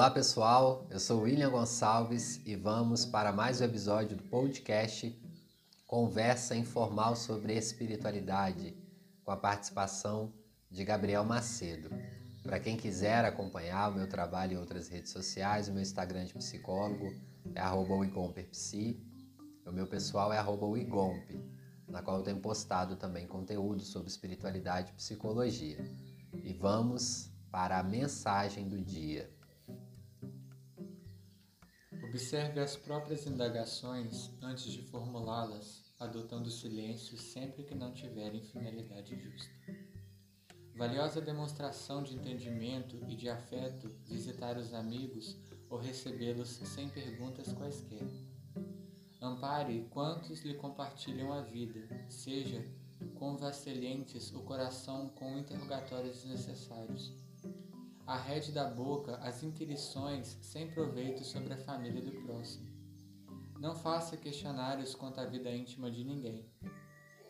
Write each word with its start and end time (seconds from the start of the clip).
Olá 0.00 0.10
pessoal, 0.10 0.86
eu 0.88 0.98
sou 0.98 1.20
William 1.20 1.50
Gonçalves 1.50 2.40
e 2.46 2.56
vamos 2.56 3.04
para 3.04 3.32
mais 3.32 3.60
um 3.60 3.64
episódio 3.64 4.16
do 4.16 4.22
podcast 4.22 5.14
Conversa 5.86 6.56
Informal 6.56 7.14
sobre 7.14 7.52
Espiritualidade, 7.54 8.74
com 9.22 9.30
a 9.30 9.36
participação 9.36 10.32
de 10.70 10.86
Gabriel 10.86 11.22
Macedo. 11.22 11.90
Para 12.42 12.58
quem 12.58 12.78
quiser 12.78 13.26
acompanhar 13.26 13.90
o 13.90 13.94
meu 13.94 14.08
trabalho 14.08 14.54
em 14.54 14.56
outras 14.56 14.88
redes 14.88 15.12
sociais, 15.12 15.68
o 15.68 15.72
meu 15.72 15.82
Instagram 15.82 16.24
de 16.24 16.32
psicólogo 16.32 17.12
é 17.54 17.62
@wigomperpsi, 17.70 19.06
o 19.66 19.70
meu 19.70 19.86
pessoal 19.86 20.32
é 20.32 20.42
@wigomp, 20.42 21.44
na 21.86 22.00
qual 22.00 22.16
eu 22.16 22.22
tenho 22.22 22.40
postado 22.40 22.96
também 22.96 23.26
conteúdo 23.26 23.82
sobre 23.82 24.08
espiritualidade 24.08 24.92
e 24.92 24.94
psicologia. 24.94 25.76
E 26.42 26.54
vamos 26.54 27.30
para 27.50 27.78
a 27.78 27.82
mensagem 27.82 28.66
do 28.66 28.80
dia. 28.80 29.30
Observe 32.20 32.60
as 32.60 32.76
próprias 32.76 33.26
indagações 33.26 34.30
antes 34.42 34.70
de 34.70 34.82
formulá-las, 34.82 35.82
adotando 35.98 36.50
silêncio 36.50 37.16
sempre 37.16 37.64
que 37.64 37.74
não 37.74 37.94
tiverem 37.94 38.42
finalidade 38.42 39.18
justa. 39.18 39.50
Valiosa 40.76 41.18
demonstração 41.18 42.02
de 42.02 42.14
entendimento 42.14 43.02
e 43.08 43.16
de 43.16 43.30
afeto 43.30 43.90
visitar 44.04 44.58
os 44.58 44.74
amigos 44.74 45.34
ou 45.70 45.78
recebê-los 45.78 46.50
sem 46.50 46.90
perguntas 46.90 47.54
quaisquer. 47.54 48.06
Ampare 49.22 49.88
quantos 49.90 50.42
lhe 50.42 50.54
compartilham 50.54 51.32
a 51.32 51.40
vida, 51.40 51.88
seja 52.10 52.62
com 53.14 53.32
o 53.32 54.42
coração 54.42 55.08
com 55.08 55.38
interrogatórios 55.38 56.22
desnecessários. 56.22 57.29
Arrede 58.10 58.50
da 58.50 58.64
boca 58.64 59.18
as 59.18 59.44
inquirições 59.44 60.36
sem 60.42 60.68
proveito 60.68 61.22
sobre 61.22 61.54
a 61.54 61.56
família 61.56 62.02
do 62.02 62.10
próximo. 62.22 62.66
Não 63.60 63.76
faça 63.76 64.16
questionários 64.16 64.96
quanto 64.96 65.20
à 65.20 65.26
vida 65.26 65.48
íntima 65.48 65.88
de 65.88 66.02
ninguém. 66.02 66.44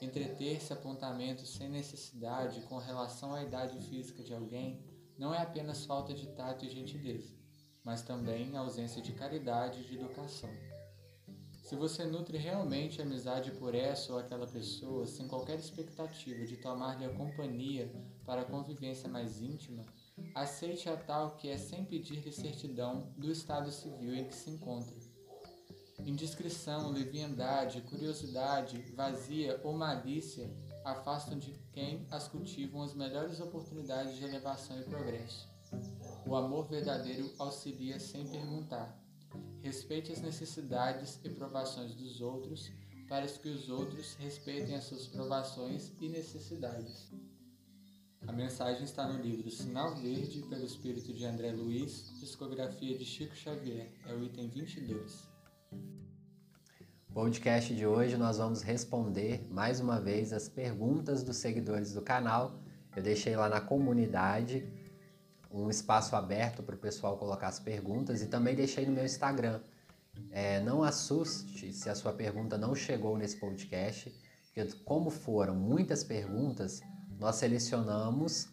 Entreter-se 0.00 0.72
apontamentos 0.72 1.50
sem 1.50 1.68
necessidade 1.68 2.62
com 2.62 2.78
relação 2.78 3.34
à 3.34 3.42
idade 3.42 3.78
física 3.90 4.22
de 4.22 4.32
alguém 4.32 4.82
não 5.18 5.34
é 5.34 5.42
apenas 5.42 5.84
falta 5.84 6.14
de 6.14 6.26
tato 6.28 6.64
e 6.64 6.70
gentileza, 6.70 7.34
mas 7.84 8.00
também 8.00 8.56
ausência 8.56 9.02
de 9.02 9.12
caridade 9.12 9.82
e 9.82 9.84
de 9.84 9.96
educação. 9.96 10.48
Se 11.62 11.76
você 11.76 12.06
nutre 12.06 12.38
realmente 12.38 13.02
amizade 13.02 13.50
por 13.50 13.74
essa 13.74 14.14
ou 14.14 14.18
aquela 14.18 14.46
pessoa, 14.46 15.06
sem 15.06 15.28
qualquer 15.28 15.58
expectativa 15.58 16.46
de 16.46 16.56
tomar-lhe 16.56 17.04
a 17.04 17.14
companhia 17.14 17.92
para 18.24 18.40
a 18.40 18.46
convivência 18.46 19.10
mais 19.10 19.42
íntima, 19.42 19.84
aceite 20.34 20.88
a 20.88 20.96
tal 20.96 21.36
que 21.36 21.48
é 21.48 21.56
sem 21.56 21.84
pedir-lhe 21.84 22.32
certidão 22.32 23.12
do 23.16 23.30
estado 23.30 23.70
civil 23.70 24.14
em 24.14 24.24
que 24.24 24.34
se 24.34 24.50
encontra 24.50 24.94
Indiscrição, 26.06 26.90
leviandade, 26.90 27.82
curiosidade, 27.82 28.78
vazia 28.94 29.60
ou 29.62 29.72
malícia 29.72 30.50
afastam 30.84 31.38
de 31.38 31.52
quem 31.72 32.06
as 32.10 32.26
cultivam 32.26 32.82
as 32.82 32.94
melhores 32.94 33.38
oportunidades 33.40 34.16
de 34.16 34.24
elevação 34.24 34.80
e 34.80 34.84
progresso. 34.84 35.48
O 36.26 36.34
amor 36.34 36.66
verdadeiro 36.68 37.30
auxilia 37.38 38.00
sem 38.00 38.26
perguntar. 38.26 38.98
Respeite 39.62 40.10
as 40.10 40.20
necessidades 40.20 41.20
e 41.22 41.28
provações 41.28 41.94
dos 41.94 42.20
outros, 42.20 42.72
para 43.08 43.26
que 43.26 43.48
os 43.48 43.68
outros 43.68 44.14
respeitem 44.14 44.76
as 44.76 44.84
suas 44.84 45.06
provações 45.06 45.92
e 46.00 46.08
necessidades. 46.08 47.10
A 48.26 48.32
mensagem 48.32 48.84
está 48.84 49.06
no 49.06 49.22
livro 49.22 49.50
Sinal 49.50 49.94
Verde, 49.96 50.42
pelo 50.48 50.64
espírito 50.64 51.12
de 51.12 51.24
André 51.24 51.52
Luiz, 51.52 52.10
psicografia 52.20 52.96
de 52.96 53.04
Chico 53.04 53.34
Xavier, 53.34 53.88
é 54.06 54.14
o 54.14 54.22
item 54.22 54.48
22 54.48 55.30
podcast 57.12 57.74
de 57.74 57.84
hoje 57.84 58.16
nós 58.16 58.38
vamos 58.38 58.62
responder 58.62 59.44
mais 59.50 59.80
uma 59.80 60.00
vez 60.00 60.32
as 60.32 60.48
perguntas 60.48 61.24
dos 61.24 61.38
seguidores 61.38 61.92
do 61.92 62.00
canal. 62.00 62.60
Eu 62.94 63.02
deixei 63.02 63.34
lá 63.34 63.48
na 63.48 63.60
comunidade 63.60 64.66
um 65.50 65.68
espaço 65.68 66.14
aberto 66.14 66.62
para 66.62 66.76
o 66.76 66.78
pessoal 66.78 67.18
colocar 67.18 67.48
as 67.48 67.58
perguntas 67.58 68.22
e 68.22 68.26
também 68.26 68.54
deixei 68.54 68.86
no 68.86 68.92
meu 68.92 69.04
Instagram. 69.04 69.60
É, 70.30 70.60
não 70.60 70.84
assuste 70.84 71.72
se 71.72 71.90
a 71.90 71.94
sua 71.96 72.12
pergunta 72.12 72.56
não 72.56 72.76
chegou 72.76 73.18
nesse 73.18 73.36
podcast, 73.38 74.14
porque 74.44 74.64
como 74.84 75.10
foram 75.10 75.54
muitas 75.54 76.04
perguntas, 76.04 76.80
nós 77.20 77.36
selecionamos 77.36 78.48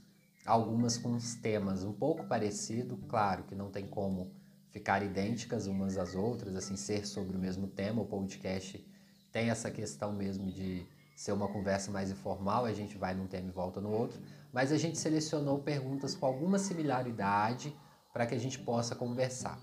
algumas 0.46 0.98
com 0.98 1.16
os 1.16 1.36
temas 1.36 1.86
um 1.86 1.94
pouco 1.94 2.26
parecidos, 2.26 3.00
claro 3.08 3.44
que 3.44 3.56
não 3.56 3.72
tem 3.72 3.88
como 3.88 4.30
ficar 4.72 5.02
idênticas 5.02 5.68
umas 5.68 5.98
às 5.98 6.14
outras, 6.16 6.54
assim, 6.54 6.76
ser 6.76 7.08
sobre 7.08 7.38
o 7.38 7.40
mesmo 7.40 7.68
tema. 7.68 8.02
O 8.02 8.06
podcast 8.06 8.86
tem 9.32 9.50
essa 9.50 9.72
questão 9.72 10.12
mesmo 10.12 10.52
de 10.52 10.86
ser 11.16 11.32
uma 11.32 11.48
conversa 11.48 11.90
mais 11.92 12.12
informal, 12.12 12.66
a 12.66 12.74
gente 12.74 12.98
vai 12.98 13.16
num 13.16 13.26
tema 13.26 13.48
e 13.48 13.52
volta 13.52 13.80
no 13.80 13.90
outro, 13.90 14.22
mas 14.52 14.72
a 14.74 14.78
gente 14.78 14.98
selecionou 14.98 15.60
perguntas 15.60 16.14
com 16.14 16.26
alguma 16.26 16.60
similaridade 16.60 17.74
para 18.12 18.26
que 18.26 18.36
a 18.36 18.40
gente 18.40 18.60
possa 18.60 18.94
conversar. 18.94 19.58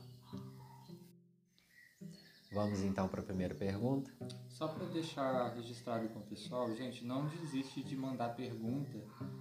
Vamos 2.54 2.82
então 2.82 3.08
para 3.08 3.20
a 3.20 3.24
primeira 3.24 3.52
pergunta. 3.52 4.12
Só 4.48 4.68
para 4.68 4.86
deixar 4.86 5.52
registrado 5.56 6.08
com 6.10 6.20
o 6.20 6.22
pessoal, 6.22 6.72
gente, 6.72 7.04
não 7.04 7.26
desiste 7.26 7.82
de 7.82 7.96
mandar 7.96 8.28
pergunta, 8.36 8.96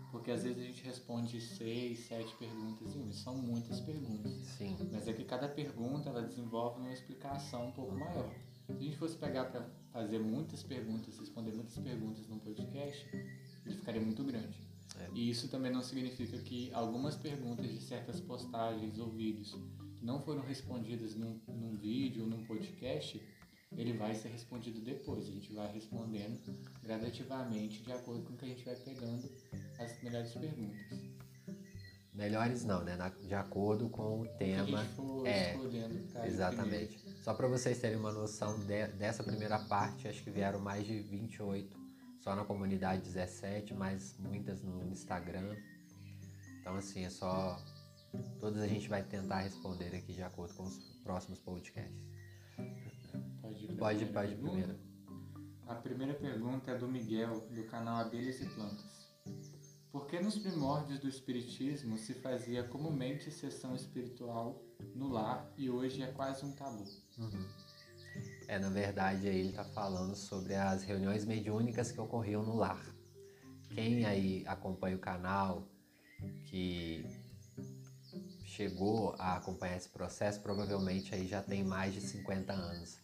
porque 0.09 0.31
às 0.31 0.41
vezes 0.41 0.57
a 0.57 0.65
gente 0.65 0.83
responde 0.83 1.39
seis, 1.39 1.99
sete 2.07 2.35
perguntas 2.37 2.95
em 2.95 3.03
um. 3.03 3.11
São 3.11 3.35
muitas 3.37 3.79
perguntas. 3.81 4.33
Sim. 4.57 4.75
Mas 4.91 5.07
é 5.07 5.13
que 5.13 5.23
cada 5.25 5.47
pergunta 5.47 6.09
ela 6.09 6.23
desenvolve 6.23 6.79
uma 6.79 6.91
explicação 6.91 7.67
um 7.67 7.71
pouco 7.71 7.93
maior. 7.93 8.33
Se 8.65 8.71
a 8.71 8.79
gente 8.79 8.97
fosse 8.97 9.15
pegar 9.15 9.45
para 9.45 9.69
fazer 9.91 10.17
muitas 10.17 10.63
perguntas, 10.63 11.19
responder 11.19 11.51
muitas 11.51 11.77
perguntas 11.77 12.27
num 12.27 12.39
podcast, 12.39 13.07
ele 13.63 13.75
ficaria 13.75 14.01
muito 14.01 14.23
grande. 14.23 14.59
É. 14.97 15.09
E 15.13 15.29
isso 15.29 15.47
também 15.49 15.71
não 15.71 15.83
significa 15.83 16.35
que 16.39 16.73
algumas 16.73 17.15
perguntas 17.15 17.67
de 17.67 17.79
certas 17.79 18.19
postagens 18.19 18.97
ou 18.97 19.09
vídeos 19.09 19.55
não 20.03 20.21
foram 20.21 20.41
respondidas 20.41 21.15
num, 21.15 21.39
num 21.47 21.75
vídeo 21.75 22.23
ou 22.23 22.29
num 22.29 22.43
podcast, 22.45 23.21
ele 23.75 23.93
vai 23.93 24.13
ser 24.13 24.27
respondido 24.29 24.79
depois. 24.81 25.27
A 25.27 25.31
gente 25.31 25.51
vai 25.53 25.71
respondendo 25.71 26.39
gradativamente 26.83 27.81
de 27.81 27.91
acordo 27.91 28.23
com 28.23 28.33
o 28.33 28.37
que 28.37 28.45
a 28.45 28.47
gente 28.49 28.65
vai 28.65 28.75
pegando 28.75 29.31
as 29.79 30.03
melhores 30.03 30.31
perguntas. 30.33 31.13
Melhores 32.13 32.63
não, 32.63 32.83
né? 32.83 32.95
De 33.25 33.33
acordo 33.33 33.89
com 33.89 34.21
o 34.21 34.27
tema. 34.37 34.61
a 34.61 34.83
gente 34.83 34.93
for 34.93 35.25
é, 35.25 35.57
exatamente. 36.25 36.99
Só 37.23 37.33
para 37.33 37.47
vocês 37.47 37.79
terem 37.79 37.97
uma 37.97 38.11
noção 38.11 38.59
de, 38.59 38.87
dessa 38.89 39.23
primeira 39.23 39.57
parte, 39.57 40.07
acho 40.07 40.21
que 40.21 40.29
vieram 40.29 40.59
mais 40.59 40.85
de 40.85 40.99
28 40.99 41.81
só 42.19 42.35
na 42.35 42.45
comunidade 42.45 43.01
17, 43.01 43.73
mas 43.73 44.15
muitas 44.19 44.61
no 44.61 44.87
Instagram. 44.91 45.55
Então 46.61 46.75
assim, 46.75 47.03
é 47.03 47.09
só 47.09 47.59
todas 48.39 48.61
a 48.61 48.67
gente 48.67 48.87
vai 48.89 49.03
tentar 49.03 49.39
responder 49.41 49.95
aqui 49.95 50.13
de 50.13 50.23
acordo 50.23 50.53
com 50.53 50.63
os 50.63 50.77
próximos 51.03 51.39
podcasts. 51.39 52.03
Pode 53.41 53.65
ir, 53.65 53.77
pode, 53.77 54.05
pode 54.07 54.35
primeiro. 54.35 54.75
A 55.67 55.75
primeira 55.75 56.13
pergunta 56.13 56.71
é 56.71 56.77
do 56.77 56.87
Miguel, 56.87 57.39
do 57.49 57.63
canal 57.65 57.97
Abelhas 57.97 58.41
e 58.41 58.45
Plantas. 58.45 59.09
Por 59.91 60.07
que 60.07 60.19
nos 60.19 60.37
primórdios 60.37 60.99
do 60.99 61.07
Espiritismo 61.07 61.97
se 61.97 62.15
fazia 62.15 62.63
comumente 62.63 63.31
sessão 63.31 63.75
espiritual 63.75 64.61
no 64.95 65.07
lar 65.07 65.53
e 65.55 65.69
hoje 65.69 66.01
é 66.01 66.07
quase 66.07 66.43
um 66.43 66.51
tabu? 66.51 66.83
Uhum. 67.17 67.47
É, 68.47 68.59
na 68.59 68.69
verdade, 68.69 69.27
aí 69.27 69.39
ele 69.39 69.49
está 69.49 69.63
falando 69.63 70.15
sobre 70.15 70.55
as 70.55 70.83
reuniões 70.83 71.25
mediúnicas 71.25 71.91
que 71.91 72.01
ocorriam 72.01 72.43
no 72.43 72.55
lar. 72.55 72.83
Quem 73.69 74.05
aí 74.05 74.43
acompanha 74.47 74.95
o 74.95 74.99
canal, 74.99 75.67
que 76.45 77.05
chegou 78.55 79.15
a 79.17 79.37
acompanhar 79.37 79.77
esse 79.77 79.89
processo, 79.89 80.39
provavelmente 80.41 81.13
aí 81.15 81.27
já 81.27 81.41
tem 81.41 81.63
mais 81.63 81.93
de 81.93 82.01
50 82.01 82.53
anos, 82.53 82.99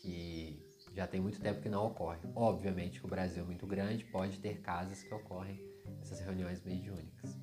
que 0.00 0.64
já 0.94 1.06
tem 1.06 1.20
muito 1.20 1.40
tempo 1.40 1.60
que 1.60 1.68
não 1.68 1.86
ocorre. 1.86 2.20
Obviamente 2.34 3.00
que 3.00 3.06
o 3.06 3.08
Brasil 3.08 3.42
é 3.42 3.46
muito 3.46 3.66
grande, 3.66 4.04
pode 4.04 4.38
ter 4.38 4.60
casas 4.60 5.02
que 5.02 5.12
ocorrem 5.12 5.60
essas 6.00 6.20
reuniões 6.20 6.62
mediúnicas. 6.64 7.36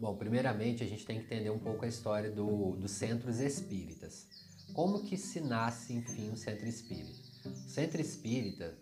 Bom, 0.00 0.16
primeiramente 0.16 0.82
a 0.82 0.86
gente 0.86 1.06
tem 1.06 1.18
que 1.18 1.26
entender 1.26 1.50
um 1.50 1.58
pouco 1.58 1.84
a 1.84 1.88
história 1.88 2.30
do, 2.30 2.76
dos 2.76 2.92
centros 2.92 3.38
espíritas. 3.38 4.26
Como 4.72 5.04
que 5.04 5.16
se 5.16 5.40
nasce, 5.40 5.94
enfim, 5.94 6.30
um 6.30 6.36
centro 6.36 6.66
espírita? 6.66 7.28
O 7.44 7.68
centro 7.68 8.00
espírita, 8.00 8.78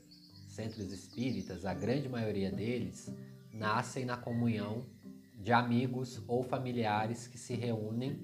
centros 0.49 0.91
espíritas, 0.91 1.65
a 1.65 1.75
grande 1.75 2.09
maioria 2.09 2.51
deles 2.51 3.11
nascem 3.53 4.05
na 4.05 4.17
comunhão 4.17 4.87
de 5.47 5.53
amigos 5.53 6.21
ou 6.27 6.43
familiares 6.43 7.29
que 7.29 7.39
se 7.39 7.55
reúnem 7.55 8.19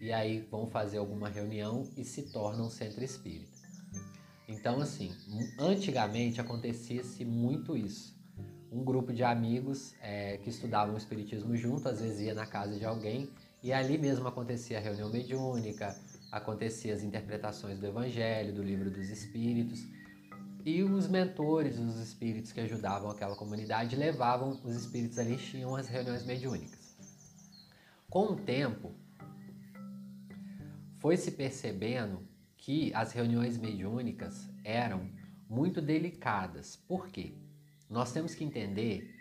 e 0.00 0.12
aí 0.12 0.40
vão 0.40 0.66
fazer 0.66 0.98
alguma 0.98 1.28
reunião 1.28 1.88
e 1.96 2.02
se 2.02 2.32
tornam 2.32 2.68
centro 2.68 3.04
espírita. 3.04 3.56
Então, 4.48 4.80
assim, 4.80 5.14
antigamente 5.56 6.40
acontecia-se 6.40 7.24
muito 7.24 7.76
isso. 7.76 8.12
Um 8.72 8.82
grupo 8.82 9.12
de 9.12 9.22
amigos 9.22 9.94
é, 10.02 10.38
que 10.38 10.50
estudavam 10.50 10.96
o 10.96 10.98
espiritismo 10.98 11.54
junto, 11.54 11.88
às 11.88 12.00
vezes 12.00 12.22
ia 12.22 12.34
na 12.34 12.44
casa 12.44 12.76
de 12.76 12.84
alguém 12.84 13.30
E 13.62 13.72
ali 13.72 13.96
mesmo 13.96 14.26
acontecia 14.26 14.78
a 14.78 14.80
reunião 14.80 15.10
mediúnica, 15.10 15.96
acontecia 16.32 16.92
as 16.92 17.04
interpretações 17.04 17.78
do 17.78 17.86
Evangelho, 17.86 18.52
do 18.52 18.64
Livro 18.64 18.90
dos 18.90 19.08
Espíritos, 19.10 19.86
e 20.68 20.82
os 20.82 21.08
mentores, 21.08 21.78
os 21.78 21.96
espíritos 21.96 22.52
que 22.52 22.60
ajudavam 22.60 23.10
aquela 23.10 23.34
comunidade, 23.34 23.96
levavam 23.96 24.50
os 24.62 24.76
espíritos 24.76 25.18
ali, 25.18 25.38
tinham 25.38 25.74
as 25.74 25.88
reuniões 25.88 26.26
mediúnicas. 26.26 26.94
Com 28.10 28.32
o 28.32 28.36
tempo, 28.36 28.92
foi 30.98 31.16
se 31.16 31.30
percebendo 31.30 32.22
que 32.58 32.92
as 32.92 33.12
reuniões 33.12 33.56
mediúnicas 33.56 34.50
eram 34.62 35.10
muito 35.48 35.80
delicadas. 35.80 36.76
Por 36.76 37.08
quê? 37.08 37.32
Nós 37.88 38.12
temos 38.12 38.34
que 38.34 38.44
entender 38.44 39.14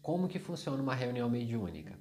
como 0.00 0.28
que 0.28 0.38
funciona 0.38 0.82
uma 0.82 0.94
reunião 0.94 1.28
mediúnica. 1.28 1.98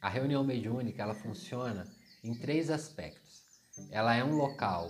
A 0.00 0.08
reunião 0.08 0.44
mediúnica, 0.44 1.02
ela 1.02 1.14
funciona 1.14 1.84
em 2.22 2.32
três 2.32 2.70
aspectos. 2.70 3.42
Ela 3.90 4.14
é 4.14 4.22
um 4.22 4.36
local 4.36 4.88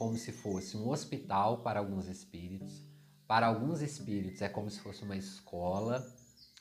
como 0.00 0.16
se 0.16 0.32
fosse 0.32 0.78
um 0.78 0.88
hospital 0.88 1.58
para 1.58 1.78
alguns 1.78 2.08
espíritos. 2.08 2.82
Para 3.28 3.48
alguns 3.48 3.82
espíritos 3.82 4.40
é 4.40 4.48
como 4.48 4.70
se 4.70 4.80
fosse 4.80 5.02
uma 5.02 5.14
escola 5.14 6.02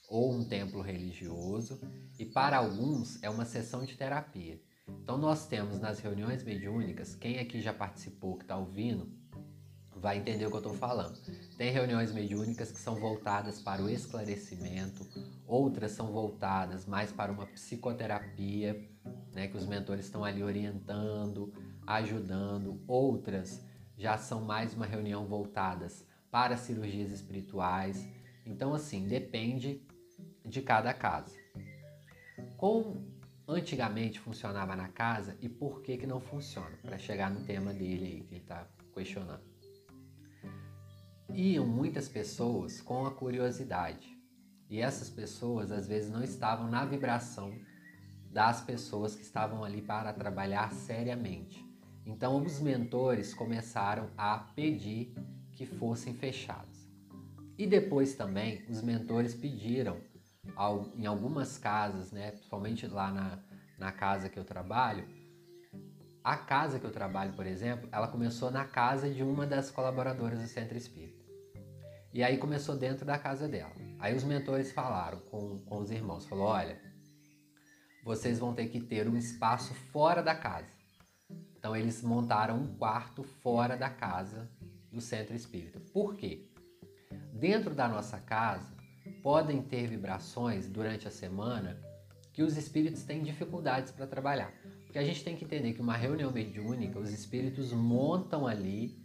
ou 0.09 0.33
um 0.33 0.43
templo 0.43 0.81
religioso, 0.81 1.79
e 2.19 2.25
para 2.25 2.57
alguns 2.57 3.23
é 3.23 3.29
uma 3.29 3.45
sessão 3.45 3.85
de 3.85 3.95
terapia. 3.95 4.61
Então 4.89 5.17
nós 5.17 5.47
temos 5.47 5.79
nas 5.79 5.99
reuniões 5.99 6.43
mediúnicas, 6.43 7.15
quem 7.15 7.39
aqui 7.39 7.61
já 7.61 7.71
participou, 7.71 8.35
que 8.35 8.43
está 8.43 8.57
ouvindo, 8.57 9.09
vai 9.95 10.17
entender 10.17 10.45
o 10.45 10.49
que 10.49 10.57
eu 10.57 10.59
estou 10.59 10.73
falando. 10.73 11.17
Tem 11.57 11.71
reuniões 11.71 12.11
mediúnicas 12.11 12.73
que 12.73 12.79
são 12.79 12.95
voltadas 12.95 13.61
para 13.61 13.81
o 13.81 13.89
esclarecimento, 13.89 15.07
outras 15.47 15.91
são 15.91 16.11
voltadas 16.11 16.85
mais 16.85 17.09
para 17.09 17.31
uma 17.31 17.45
psicoterapia, 17.45 18.85
né, 19.33 19.47
que 19.47 19.55
os 19.55 19.65
mentores 19.65 20.03
estão 20.03 20.25
ali 20.25 20.43
orientando, 20.43 21.53
ajudando, 21.89 22.81
outras 22.87 23.65
já 23.97 24.17
são 24.17 24.41
mais 24.41 24.73
uma 24.73 24.85
reunião 24.85 25.25
voltadas 25.25 26.05
para 26.29 26.55
cirurgias 26.55 27.11
espirituais. 27.11 28.07
Então, 28.45 28.73
assim, 28.73 29.07
depende 29.07 29.81
de 30.45 30.61
cada 30.61 30.93
caso. 30.93 31.35
Como 32.55 33.05
antigamente 33.47 34.19
funcionava 34.19 34.75
na 34.75 34.87
casa 34.87 35.35
e 35.41 35.49
por 35.49 35.81
que, 35.81 35.97
que 35.97 36.05
não 36.05 36.19
funciona? 36.19 36.77
Para 36.81 36.99
chegar 36.99 37.31
no 37.31 37.43
tema 37.43 37.73
dele 37.73 38.05
aí 38.05 38.21
que 38.21 38.35
ele 38.35 38.41
está 38.41 38.67
questionando 38.93 39.49
iam 41.33 41.65
muitas 41.65 42.09
pessoas 42.09 42.81
com 42.81 43.05
a 43.05 43.11
curiosidade. 43.11 44.17
E 44.69 44.79
essas 44.79 45.09
pessoas 45.09 45.71
às 45.71 45.87
vezes 45.87 46.11
não 46.11 46.23
estavam 46.23 46.67
na 46.69 46.85
vibração 46.85 47.53
das 48.31 48.61
pessoas 48.61 49.15
que 49.15 49.21
estavam 49.21 49.63
ali 49.63 49.81
para 49.81 50.13
trabalhar 50.13 50.71
seriamente. 50.71 51.68
Então 52.09 52.43
os 52.43 52.59
mentores 52.59 53.35
começaram 53.35 54.09
a 54.17 54.39
pedir 54.39 55.13
que 55.51 55.63
fossem 55.63 56.15
fechados. 56.15 56.89
E 57.55 57.67
depois 57.67 58.15
também 58.15 58.65
os 58.67 58.81
mentores 58.81 59.35
pediram 59.35 59.97
em 60.97 61.05
algumas 61.05 61.57
casas, 61.57 62.11
né, 62.11 62.31
principalmente 62.31 62.87
lá 62.87 63.11
na, 63.11 63.39
na 63.77 63.91
casa 63.91 64.27
que 64.27 64.39
eu 64.39 64.43
trabalho, 64.43 65.07
a 66.23 66.35
casa 66.35 66.79
que 66.79 66.85
eu 66.85 66.91
trabalho, 66.91 67.33
por 67.33 67.45
exemplo, 67.45 67.87
ela 67.91 68.07
começou 68.07 68.49
na 68.49 68.65
casa 68.65 69.07
de 69.07 69.21
uma 69.21 69.45
das 69.45 69.69
colaboradoras 69.69 70.39
do 70.39 70.47
Centro 70.47 70.77
Espírita. 70.77 71.23
E 72.11 72.23
aí 72.23 72.39
começou 72.39 72.75
dentro 72.75 73.05
da 73.05 73.19
casa 73.19 73.47
dela. 73.47 73.75
Aí 73.99 74.15
os 74.15 74.23
mentores 74.23 74.71
falaram 74.71 75.19
com, 75.29 75.59
com 75.59 75.77
os 75.77 75.91
irmãos, 75.91 76.25
falou, 76.25 76.47
olha, 76.47 76.81
vocês 78.03 78.39
vão 78.39 78.53
ter 78.53 78.67
que 78.67 78.81
ter 78.81 79.07
um 79.07 79.15
espaço 79.15 79.75
fora 79.75 80.23
da 80.23 80.33
casa. 80.33 80.78
Então 81.59 81.75
eles 81.75 82.01
montaram 82.01 82.57
um 82.57 82.67
quarto 82.77 83.21
fora 83.21 83.75
da 83.75 83.89
casa 83.89 84.49
do 84.89 85.01
centro 85.01 85.35
espírita. 85.35 85.77
Por 85.93 86.15
quê? 86.15 86.47
Dentro 87.33 87.75
da 87.75 87.85
nossa 87.85 88.17
casa 88.17 88.73
podem 89.21 89.61
ter 89.61 89.85
vibrações 89.85 90.69
durante 90.69 91.05
a 91.05 91.11
semana 91.11 91.77
que 92.31 92.41
os 92.41 92.55
espíritos 92.55 93.03
têm 93.03 93.21
dificuldades 93.21 93.91
para 93.91 94.07
trabalhar. 94.07 94.53
Porque 94.85 94.97
a 94.97 95.03
gente 95.03 95.21
tem 95.21 95.35
que 95.35 95.43
entender 95.43 95.73
que 95.73 95.81
uma 95.81 95.97
reunião 95.97 96.31
mediúnica, 96.31 96.97
os 96.97 97.11
espíritos 97.11 97.73
montam 97.73 98.47
ali 98.47 98.97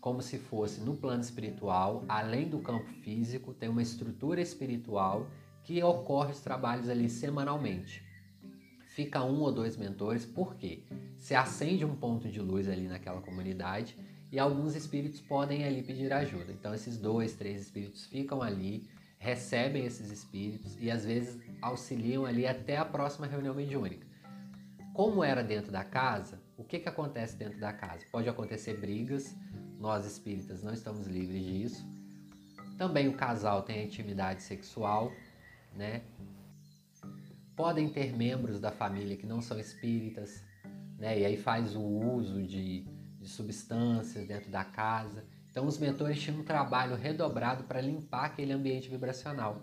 como 0.00 0.20
se 0.20 0.38
fosse 0.38 0.80
no 0.80 0.96
plano 0.96 1.22
espiritual, 1.22 2.04
além 2.08 2.48
do 2.48 2.58
campo 2.58 2.88
físico, 3.02 3.54
tem 3.54 3.68
uma 3.68 3.82
estrutura 3.82 4.40
espiritual 4.40 5.28
que 5.62 5.82
ocorre 5.82 6.32
os 6.32 6.40
trabalhos 6.40 6.88
ali 6.88 7.08
semanalmente. 7.08 8.07
Fica 8.98 9.22
um 9.22 9.42
ou 9.42 9.52
dois 9.52 9.76
mentores, 9.76 10.26
por 10.26 10.56
quê? 10.56 10.82
Se 11.16 11.32
acende 11.32 11.84
um 11.84 11.94
ponto 11.94 12.28
de 12.28 12.40
luz 12.40 12.68
ali 12.68 12.88
naquela 12.88 13.20
comunidade 13.20 13.96
e 14.32 14.40
alguns 14.40 14.74
espíritos 14.74 15.20
podem 15.20 15.62
ali 15.64 15.84
pedir 15.84 16.12
ajuda. 16.12 16.50
Então 16.50 16.74
esses 16.74 16.98
dois, 16.98 17.36
três 17.36 17.62
espíritos 17.62 18.06
ficam 18.06 18.42
ali, 18.42 18.90
recebem 19.16 19.86
esses 19.86 20.10
espíritos 20.10 20.76
e 20.80 20.90
às 20.90 21.04
vezes 21.04 21.38
auxiliam 21.62 22.26
ali 22.26 22.44
até 22.44 22.76
a 22.76 22.84
próxima 22.84 23.28
reunião 23.28 23.54
mediúnica. 23.54 24.04
Como 24.92 25.22
era 25.22 25.44
dentro 25.44 25.70
da 25.70 25.84
casa, 25.84 26.40
o 26.56 26.64
que, 26.64 26.80
que 26.80 26.88
acontece 26.88 27.36
dentro 27.36 27.60
da 27.60 27.72
casa? 27.72 28.04
Pode 28.10 28.28
acontecer 28.28 28.80
brigas, 28.80 29.32
nós 29.78 30.04
espíritas 30.06 30.64
não 30.64 30.72
estamos 30.72 31.06
livres 31.06 31.44
disso. 31.44 31.86
Também 32.76 33.06
o 33.06 33.12
casal 33.12 33.62
tem 33.62 33.78
a 33.78 33.84
intimidade 33.84 34.42
sexual, 34.42 35.12
né? 35.76 36.02
Podem 37.58 37.88
ter 37.88 38.16
membros 38.16 38.60
da 38.60 38.70
família 38.70 39.16
que 39.16 39.26
não 39.26 39.42
são 39.42 39.58
espíritas, 39.58 40.44
né? 40.96 41.18
E 41.18 41.24
aí 41.24 41.36
faz 41.36 41.74
o 41.74 41.82
uso 41.82 42.40
de, 42.40 42.84
de 43.18 43.28
substâncias 43.28 44.28
dentro 44.28 44.48
da 44.48 44.64
casa. 44.64 45.24
Então 45.50 45.66
os 45.66 45.76
mentores 45.76 46.22
tinham 46.22 46.38
um 46.38 46.44
trabalho 46.44 46.94
redobrado 46.94 47.64
para 47.64 47.80
limpar 47.80 48.26
aquele 48.26 48.52
ambiente 48.52 48.88
vibracional. 48.88 49.60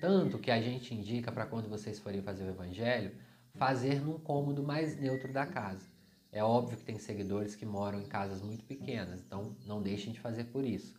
Tanto 0.00 0.40
que 0.40 0.50
a 0.50 0.60
gente 0.60 0.92
indica 0.92 1.30
para 1.30 1.46
quando 1.46 1.68
vocês 1.68 2.00
forem 2.00 2.20
fazer 2.20 2.46
o 2.46 2.48
evangelho, 2.48 3.12
fazer 3.54 4.00
num 4.00 4.18
cômodo 4.18 4.64
mais 4.64 4.98
neutro 4.98 5.32
da 5.32 5.46
casa. 5.46 5.86
É 6.32 6.42
óbvio 6.42 6.76
que 6.76 6.84
tem 6.84 6.98
seguidores 6.98 7.54
que 7.54 7.64
moram 7.64 8.00
em 8.00 8.06
casas 8.06 8.42
muito 8.42 8.64
pequenas, 8.64 9.20
então 9.20 9.56
não 9.64 9.80
deixem 9.80 10.12
de 10.12 10.18
fazer 10.18 10.46
por 10.46 10.64
isso. 10.64 10.98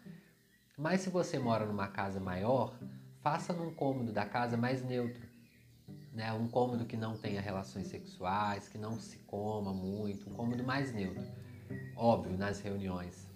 Mas 0.77 1.01
se 1.01 1.09
você 1.09 1.37
mora 1.37 1.65
numa 1.65 1.89
casa 1.89 2.21
maior, 2.21 2.79
faça 3.19 3.51
num 3.51 3.73
cômodo 3.73 4.13
da 4.13 4.25
casa 4.25 4.55
mais 4.55 4.81
neutro. 4.81 5.24
Né? 6.15 6.31
Um 6.31 6.47
cômodo 6.47 6.85
que 6.85 6.95
não 6.95 7.17
tenha 7.17 7.41
relações 7.41 7.87
sexuais, 7.87 8.69
que 8.69 8.77
não 8.77 8.97
se 8.97 9.17
coma 9.27 9.73
muito, 9.73 10.29
um 10.29 10.33
cômodo 10.33 10.63
mais 10.63 10.93
neutro. 10.93 11.21
Óbvio, 11.97 12.37
nas 12.37 12.61
reuniões. 12.61 13.29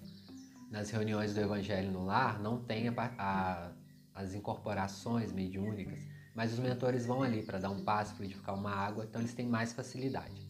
Nas 0.71 0.89
reuniões 0.89 1.33
do 1.33 1.41
Evangelho 1.41 1.91
no 1.91 2.05
Lar, 2.05 2.41
não 2.41 2.63
tem 2.63 2.87
a, 2.87 2.93
a, 3.17 3.71
as 4.15 4.33
incorporações 4.33 5.33
mediúnicas, 5.33 5.99
mas 6.33 6.53
os 6.53 6.59
mentores 6.59 7.05
vão 7.05 7.21
ali 7.21 7.43
para 7.43 7.59
dar 7.59 7.69
um 7.69 7.83
passo, 7.83 8.15
fluidificar 8.15 8.55
uma 8.55 8.71
água, 8.71 9.03
então 9.03 9.19
eles 9.19 9.33
têm 9.33 9.47
mais 9.47 9.73
facilidade. 9.73 10.47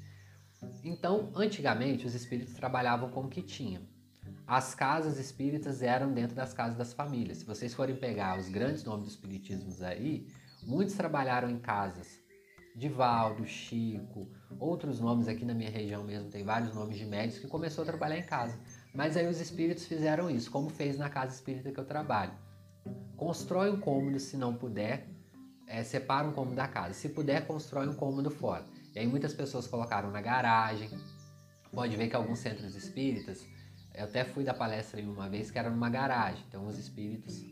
Então, 0.83 1.31
antigamente, 1.33 2.05
os 2.05 2.13
espíritos 2.13 2.53
trabalhavam 2.53 3.09
com 3.09 3.21
o 3.21 3.29
que 3.29 3.41
tinham. 3.41 3.81
As 4.45 4.75
casas 4.75 5.17
espíritas 5.17 5.81
eram 5.81 6.13
dentro 6.13 6.35
das 6.35 6.53
casas 6.53 6.77
das 6.77 6.93
famílias. 6.93 7.39
Se 7.39 7.45
vocês 7.45 7.73
forem 7.73 7.95
pegar 7.95 8.37
os 8.37 8.49
grandes 8.49 8.83
nomes 8.83 9.05
dos 9.05 9.13
espiritismos 9.13 9.81
aí, 9.81 10.27
muitos 10.69 10.93
trabalharam 10.93 11.49
em 11.49 11.57
casas. 11.57 12.19
Divaldo, 12.75 13.45
Chico, 13.45 14.29
outros 14.59 14.99
nomes 14.99 15.27
aqui 15.27 15.43
na 15.43 15.53
minha 15.53 15.69
região 15.69 16.03
mesmo, 16.03 16.29
tem 16.29 16.43
vários 16.43 16.73
nomes 16.73 16.97
de 16.97 17.05
médicos 17.05 17.41
que 17.41 17.47
começou 17.47 17.81
a 17.81 17.87
trabalhar 17.87 18.17
em 18.17 18.23
casa. 18.23 18.57
Mas 18.93 19.17
aí 19.17 19.27
os 19.27 19.41
espíritos 19.41 19.85
fizeram 19.85 20.29
isso, 20.29 20.51
como 20.51 20.69
fez 20.69 20.97
na 20.97 21.09
casa 21.09 21.33
espírita 21.33 21.71
que 21.71 21.79
eu 21.79 21.85
trabalho. 21.85 22.31
Constrói 23.17 23.71
um 23.71 23.79
cômodo 23.79 24.19
se 24.19 24.37
não 24.37 24.53
puder, 24.53 25.09
é, 25.67 25.83
separa 25.83 26.27
um 26.27 26.31
cômodo 26.31 26.55
da 26.55 26.67
casa. 26.67 26.93
Se 26.93 27.09
puder, 27.09 27.45
constrói 27.47 27.87
um 27.87 27.95
cômodo 27.95 28.29
fora. 28.29 28.65
E 28.95 28.99
aí 28.99 29.07
muitas 29.07 29.33
pessoas 29.33 29.67
colocaram 29.67 30.11
na 30.11 30.21
garagem. 30.21 30.89
Pode 31.73 31.95
ver 31.97 32.07
que 32.07 32.15
alguns 32.15 32.39
centros 32.39 32.75
espíritas, 32.75 33.45
eu 33.93 34.05
até 34.05 34.23
fui 34.23 34.43
da 34.43 34.53
palestra 34.53 35.01
uma 35.01 35.27
vez 35.27 35.51
que 35.51 35.59
era 35.59 35.69
numa 35.69 35.89
garagem. 35.89 36.43
Então 36.47 36.65
os 36.65 36.77
espíritos 36.77 37.43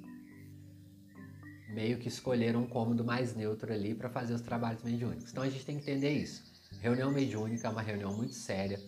meio 1.67 1.97
que 1.97 2.07
escolheram 2.07 2.62
um 2.62 2.67
cômodo 2.67 3.03
mais 3.03 3.36
neutro 3.36 3.71
ali 3.71 3.93
para 3.93 4.09
fazer 4.09 4.33
os 4.33 4.41
trabalhos 4.41 4.83
mediúnicos. 4.83 5.31
Então 5.31 5.43
a 5.43 5.50
gente 5.50 5.65
tem 5.65 5.77
que 5.77 5.83
entender 5.83 6.12
isso. 6.12 6.43
Reunião 6.79 7.12
mediúnica 7.12 7.67
é 7.67 7.71
uma 7.71 7.81
reunião 7.81 8.15
muito 8.15 8.33
séria. 8.33 8.79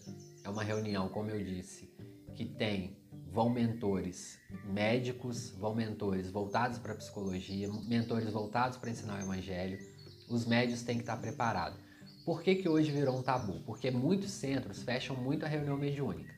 É 0.43 0.50
uma 0.50 0.63
reunião, 0.63 1.09
como 1.09 1.29
eu 1.29 1.43
disse, 1.43 1.91
que 2.36 2.45
tem 2.45 2.98
vão 3.31 3.50
mentores 3.50 4.39
médicos, 4.65 5.51
vão 5.51 5.75
mentores 5.75 6.31
voltados 6.31 6.79
para 6.79 6.95
psicologia, 6.95 7.69
mentores 7.88 8.31
voltados 8.31 8.77
para 8.77 8.89
ensinar 8.89 9.19
o 9.19 9.24
evangelho. 9.24 9.79
Os 10.27 10.45
médios 10.45 10.81
têm 10.81 10.95
que 10.95 11.03
estar 11.03 11.17
preparados. 11.17 11.79
Por 12.25 12.43
que, 12.43 12.55
que 12.55 12.69
hoje 12.69 12.91
virou 12.91 13.17
um 13.17 13.24
tabu? 13.24 13.59
Porque 13.62 13.89
muitos 13.89 14.31
centros 14.31 14.83
fecham 14.83 15.15
muito 15.15 15.45
a 15.45 15.48
reunião 15.48 15.77
mediúnica. 15.77 16.33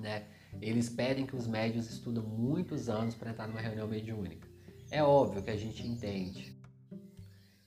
Né? 0.00 0.26
Eles 0.60 0.88
pedem 0.88 1.26
que 1.26 1.36
os 1.36 1.46
médios 1.46 1.90
estudam 1.90 2.24
muitos 2.24 2.88
anos 2.88 3.14
para 3.14 3.30
entrar 3.30 3.46
numa 3.46 3.60
reunião 3.60 3.86
mediúnica. 3.86 4.47
É 4.90 5.02
óbvio 5.02 5.42
que 5.42 5.50
a 5.50 5.56
gente 5.56 5.86
entende 5.86 6.56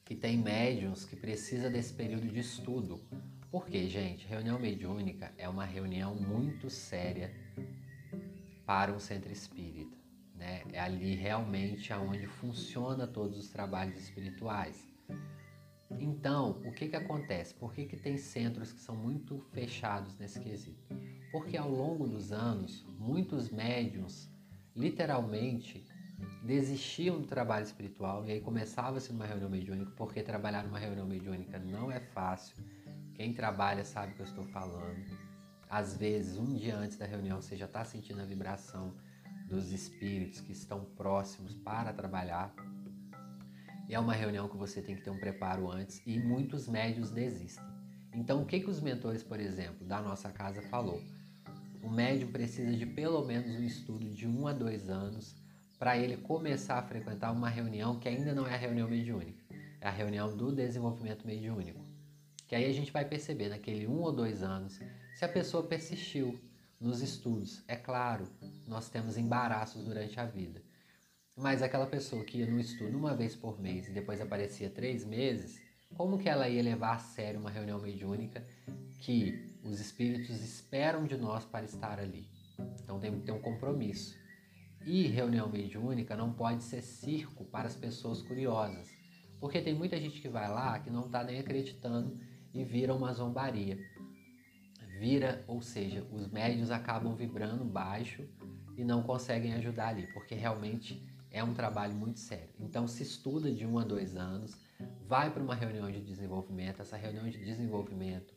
que 0.03 0.15
tem 0.15 0.37
médiums 0.37 1.05
que 1.05 1.15
precisa 1.15 1.69
desse 1.69 1.93
período 1.93 2.27
de 2.27 2.39
estudo. 2.39 2.99
Porque, 3.51 3.87
gente, 3.87 4.25
reunião 4.25 4.57
mediúnica 4.57 5.31
é 5.37 5.47
uma 5.47 5.65
reunião 5.65 6.15
muito 6.15 6.69
séria 6.69 7.31
para 8.65 8.91
um 8.91 8.99
centro 8.99 9.31
espírita. 9.31 9.95
Né? 10.33 10.63
É 10.73 10.79
ali 10.79 11.13
realmente 11.13 11.93
aonde 11.93 12.25
funciona 12.25 13.05
todos 13.05 13.37
os 13.37 13.49
trabalhos 13.49 14.01
espirituais. 14.01 14.91
Então, 15.99 16.61
o 16.65 16.71
que, 16.71 16.87
que 16.87 16.95
acontece? 16.95 17.53
Por 17.53 17.71
que, 17.71 17.85
que 17.85 17.97
tem 17.97 18.17
centros 18.17 18.73
que 18.73 18.79
são 18.79 18.95
muito 18.95 19.39
fechados 19.51 20.17
nesse 20.17 20.39
quesito? 20.39 20.87
Porque 21.31 21.55
ao 21.55 21.69
longo 21.69 22.07
dos 22.07 22.31
anos, 22.31 22.83
muitos 22.97 23.51
médiums 23.51 24.31
literalmente 24.75 25.85
desistiam 26.51 27.21
do 27.21 27.27
trabalho 27.27 27.63
espiritual 27.63 28.25
e 28.25 28.31
aí 28.33 28.41
começava-se 28.41 29.13
numa 29.13 29.25
reunião 29.25 29.49
mediúnica, 29.49 29.89
porque 29.95 30.21
trabalhar 30.21 30.63
numa 30.63 30.77
reunião 30.77 31.07
mediúnica 31.07 31.57
não 31.57 31.89
é 31.89 32.01
fácil. 32.01 32.57
Quem 33.15 33.33
trabalha 33.33 33.85
sabe 33.85 34.11
o 34.11 34.15
que 34.15 34.21
eu 34.21 34.25
estou 34.25 34.43
falando. 34.43 35.17
Às 35.69 35.95
vezes, 35.95 36.37
um 36.37 36.53
dia 36.53 36.75
antes 36.75 36.97
da 36.97 37.05
reunião, 37.05 37.41
você 37.41 37.55
já 37.55 37.67
está 37.67 37.85
sentindo 37.85 38.21
a 38.21 38.25
vibração 38.25 38.93
dos 39.47 39.71
espíritos 39.71 40.41
que 40.41 40.51
estão 40.51 40.83
próximos 40.83 41.55
para 41.55 41.93
trabalhar. 41.93 42.53
E 43.87 43.95
é 43.95 43.99
uma 43.99 44.13
reunião 44.13 44.49
que 44.49 44.57
você 44.57 44.81
tem 44.81 44.97
que 44.97 45.03
ter 45.03 45.09
um 45.09 45.19
preparo 45.19 45.71
antes 45.71 46.01
e 46.05 46.19
muitos 46.19 46.67
médios 46.67 47.11
desistem. 47.11 47.63
Então, 48.13 48.41
o 48.41 48.45
que, 48.45 48.59
que 48.59 48.69
os 48.69 48.81
mentores, 48.81 49.23
por 49.23 49.39
exemplo, 49.39 49.87
da 49.87 50.01
nossa 50.01 50.29
casa 50.29 50.61
falou? 50.63 51.01
O 51.81 51.89
médium 51.89 52.29
precisa 52.29 52.75
de 52.75 52.85
pelo 52.85 53.25
menos 53.25 53.55
um 53.55 53.63
estudo 53.63 54.09
de 54.09 54.27
um 54.27 54.47
a 54.47 54.51
dois 54.51 54.89
anos 54.89 55.40
para 55.81 55.97
ele 55.97 56.15
começar 56.15 56.77
a 56.77 56.83
frequentar 56.83 57.31
uma 57.31 57.49
reunião 57.49 57.97
que 57.97 58.07
ainda 58.07 58.35
não 58.35 58.45
é 58.45 58.53
a 58.53 58.57
reunião 58.57 58.87
mediúnica, 58.87 59.43
é 59.81 59.87
a 59.87 59.89
reunião 59.89 60.37
do 60.37 60.51
desenvolvimento 60.51 61.25
mediúnico. 61.25 61.83
Que 62.45 62.53
aí 62.53 62.65
a 62.65 62.71
gente 62.71 62.91
vai 62.91 63.03
perceber 63.03 63.49
naquele 63.49 63.87
um 63.87 63.99
ou 63.99 64.11
dois 64.11 64.43
anos 64.43 64.79
se 65.15 65.25
a 65.25 65.27
pessoa 65.27 65.63
persistiu 65.63 66.39
nos 66.79 67.01
estudos. 67.01 67.63
É 67.67 67.75
claro, 67.75 68.27
nós 68.67 68.89
temos 68.89 69.17
embaraços 69.17 69.83
durante 69.83 70.19
a 70.19 70.25
vida. 70.25 70.61
Mas 71.35 71.63
aquela 71.63 71.87
pessoa 71.87 72.23
que 72.23 72.37
ia 72.37 72.45
no 72.45 72.59
estudo 72.59 72.95
uma 72.95 73.15
vez 73.15 73.35
por 73.35 73.59
mês 73.59 73.87
e 73.87 73.91
depois 73.91 74.21
aparecia 74.21 74.69
três 74.69 75.03
meses, 75.03 75.59
como 75.95 76.19
que 76.19 76.29
ela 76.29 76.47
ia 76.47 76.61
levar 76.61 76.93
a 76.93 76.99
sério 76.99 77.39
uma 77.39 77.49
reunião 77.49 77.79
mediúnica 77.79 78.45
que 78.99 79.57
os 79.63 79.79
espíritos 79.79 80.43
esperam 80.43 81.07
de 81.07 81.17
nós 81.17 81.43
para 81.43 81.65
estar 81.65 81.99
ali? 81.99 82.29
Então 82.83 82.99
tem 82.99 83.11
que 83.19 83.25
ter 83.25 83.31
um 83.31 83.41
compromisso. 83.41 84.20
E 84.85 85.07
reunião 85.07 85.47
mediúnica 85.47 86.15
não 86.15 86.33
pode 86.33 86.63
ser 86.63 86.81
circo 86.81 87.45
para 87.45 87.67
as 87.67 87.75
pessoas 87.75 88.21
curiosas, 88.21 88.89
porque 89.39 89.61
tem 89.61 89.75
muita 89.75 89.99
gente 89.99 90.19
que 90.19 90.27
vai 90.27 90.49
lá 90.49 90.79
que 90.79 90.89
não 90.89 91.05
está 91.05 91.23
nem 91.23 91.39
acreditando 91.39 92.17
e 92.53 92.63
vira 92.63 92.93
uma 92.93 93.13
zombaria. 93.13 93.77
Vira, 94.99 95.43
ou 95.47 95.61
seja, 95.61 96.05
os 96.11 96.27
médios 96.27 96.71
acabam 96.71 97.15
vibrando 97.15 97.63
baixo 97.63 98.27
e 98.77 98.83
não 98.83 99.03
conseguem 99.03 99.53
ajudar 99.53 99.89
ali, 99.89 100.07
porque 100.13 100.35
realmente 100.35 101.03
é 101.31 101.43
um 101.43 101.53
trabalho 101.53 101.93
muito 101.95 102.19
sério. 102.19 102.49
Então 102.59 102.87
se 102.87 103.03
estuda 103.03 103.51
de 103.51 103.65
um 103.65 103.79
a 103.79 103.83
dois 103.83 104.15
anos, 104.15 104.57
vai 105.07 105.31
para 105.31 105.43
uma 105.43 105.55
reunião 105.55 105.91
de 105.91 106.01
desenvolvimento, 106.01 106.81
essa 106.81 106.97
reunião 106.97 107.29
de 107.29 107.37
desenvolvimento 107.37 108.33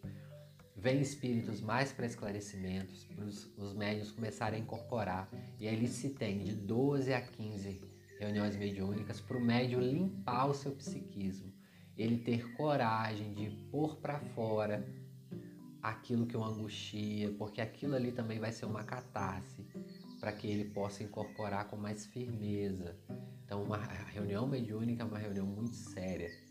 vem 0.84 1.00
espíritos 1.00 1.62
mais 1.62 1.92
para 1.92 2.04
esclarecimentos, 2.04 3.04
para 3.04 3.24
os 3.64 3.72
médios 3.72 4.10
começarem 4.10 4.60
a 4.60 4.62
incorporar. 4.62 5.30
E 5.58 5.66
aí 5.66 5.88
se 5.88 6.10
tem 6.10 6.44
de 6.44 6.54
12 6.54 7.10
a 7.14 7.22
15 7.22 7.80
reuniões 8.20 8.54
mediúnicas 8.54 9.18
para 9.18 9.38
o 9.38 9.40
médio 9.40 9.80
limpar 9.80 10.44
o 10.44 10.52
seu 10.52 10.72
psiquismo. 10.72 11.50
Ele 11.96 12.18
ter 12.18 12.52
coragem 12.52 13.32
de 13.32 13.48
pôr 13.70 13.96
para 13.96 14.20
fora 14.20 14.86
aquilo 15.82 16.26
que 16.26 16.36
o 16.36 16.44
angustia, 16.44 17.32
porque 17.38 17.62
aquilo 17.62 17.94
ali 17.94 18.12
também 18.12 18.38
vai 18.38 18.52
ser 18.52 18.66
uma 18.66 18.84
catarse 18.84 19.64
para 20.20 20.32
que 20.32 20.46
ele 20.46 20.66
possa 20.66 21.02
incorporar 21.02 21.66
com 21.66 21.76
mais 21.78 22.04
firmeza. 22.04 22.94
Então, 23.42 23.62
uma 23.62 23.78
reunião 23.78 24.46
mediúnica 24.46 25.02
é 25.02 25.06
uma 25.06 25.18
reunião 25.18 25.46
muito 25.46 25.76
séria 25.76 26.43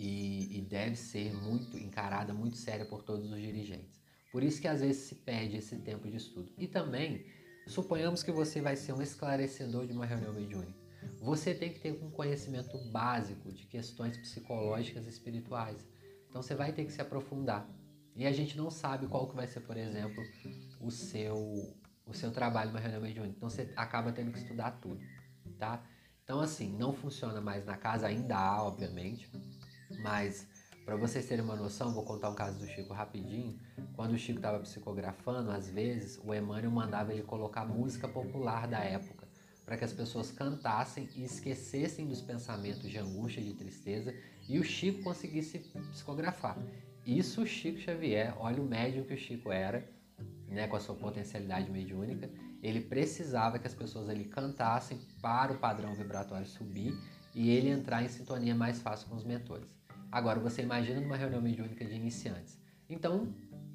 e, 0.00 0.56
e 0.56 0.62
deve 0.62 0.96
ser 0.96 1.30
muito 1.34 1.76
encarada 1.76 2.32
muito 2.32 2.56
séria 2.56 2.86
por 2.86 3.02
todos 3.02 3.30
os 3.30 3.38
dirigentes. 3.38 4.00
Por 4.32 4.42
isso 4.42 4.58
que 4.58 4.66
às 4.66 4.80
vezes 4.80 5.02
se 5.02 5.14
pede 5.16 5.58
esse 5.58 5.76
tempo 5.76 6.08
de 6.08 6.16
estudo. 6.16 6.50
E 6.56 6.66
também, 6.66 7.26
suponhamos 7.66 8.22
que 8.22 8.32
você 8.32 8.62
vai 8.62 8.76
ser 8.76 8.94
um 8.94 9.02
esclarecedor 9.02 9.86
de 9.86 9.92
uma 9.92 10.06
reunião 10.06 10.32
mediúnica. 10.32 10.80
Você 11.20 11.52
tem 11.52 11.70
que 11.70 11.80
ter 11.80 11.92
um 12.02 12.10
conhecimento 12.10 12.78
básico 12.90 13.52
de 13.52 13.66
questões 13.66 14.16
psicológicas 14.16 15.04
e 15.04 15.10
espirituais. 15.10 15.86
Então 16.30 16.42
você 16.42 16.54
vai 16.54 16.72
ter 16.72 16.86
que 16.86 16.92
se 16.92 17.02
aprofundar. 17.02 17.68
E 18.16 18.26
a 18.26 18.32
gente 18.32 18.56
não 18.56 18.70
sabe 18.70 19.06
qual 19.06 19.28
que 19.28 19.36
vai 19.36 19.46
ser, 19.46 19.60
por 19.60 19.76
exemplo, 19.76 20.24
o 20.80 20.90
seu 20.90 21.76
o 22.06 22.14
seu 22.14 22.32
trabalho 22.32 22.70
numa 22.70 22.80
reunião 22.80 23.02
mediúnica. 23.02 23.34
Então 23.36 23.50
você 23.50 23.70
acaba 23.76 24.12
tendo 24.12 24.32
que 24.32 24.38
estudar 24.38 24.72
tudo, 24.80 25.00
tá? 25.58 25.84
Então 26.24 26.40
assim, 26.40 26.72
não 26.76 26.92
funciona 26.92 27.40
mais 27.40 27.66
na 27.66 27.76
casa, 27.76 28.06
ainda 28.06 28.36
há, 28.36 28.64
obviamente, 28.64 29.30
mas 29.98 30.46
para 30.90 30.96
vocês 30.96 31.26
terem 31.26 31.44
uma 31.44 31.54
noção, 31.54 31.92
vou 31.92 32.02
contar 32.02 32.30
um 32.30 32.34
caso 32.34 32.58
do 32.58 32.66
Chico 32.66 32.92
rapidinho. 32.92 33.56
Quando 33.94 34.12
o 34.12 34.18
Chico 34.18 34.38
estava 34.38 34.58
psicografando, 34.58 35.50
às 35.52 35.70
vezes 35.70 36.20
o 36.24 36.34
Emmanuel 36.34 36.70
mandava 36.70 37.12
ele 37.12 37.22
colocar 37.22 37.64
música 37.64 38.08
popular 38.08 38.66
da 38.66 38.80
época, 38.80 39.28
para 39.64 39.76
que 39.76 39.84
as 39.84 39.92
pessoas 39.92 40.32
cantassem 40.32 41.08
e 41.14 41.22
esquecessem 41.22 42.08
dos 42.08 42.20
pensamentos 42.20 42.90
de 42.90 42.98
angústia, 42.98 43.40
de 43.40 43.54
tristeza, 43.54 44.12
e 44.48 44.58
o 44.58 44.64
Chico 44.64 45.02
conseguisse 45.04 45.60
psicografar. 45.92 46.58
Isso 47.06 47.42
o 47.42 47.46
Chico 47.46 47.78
Xavier, 47.78 48.34
olha 48.40 48.60
o 48.60 48.66
médium 48.66 49.04
que 49.04 49.14
o 49.14 49.18
Chico 49.18 49.52
era, 49.52 49.88
né, 50.48 50.66
com 50.66 50.74
a 50.74 50.80
sua 50.80 50.96
potencialidade 50.96 51.70
mediúnica, 51.70 52.28
ele 52.60 52.80
precisava 52.80 53.58
que 53.58 53.66
as 53.66 53.74
pessoas 53.74 54.08
ali 54.08 54.24
cantassem 54.24 54.98
para 55.22 55.52
o 55.52 55.58
padrão 55.58 55.94
vibratório 55.94 56.46
subir 56.46 56.92
e 57.32 57.48
ele 57.48 57.68
entrar 57.68 58.02
em 58.02 58.08
sintonia 58.08 58.54
mais 58.56 58.82
fácil 58.82 59.08
com 59.08 59.14
os 59.14 59.24
mentores. 59.24 59.79
Agora, 60.10 60.40
você 60.40 60.62
imagina 60.62 61.00
numa 61.00 61.16
reunião 61.16 61.40
mediúnica 61.40 61.84
de 61.84 61.94
iniciantes. 61.94 62.58
Então, 62.88 63.32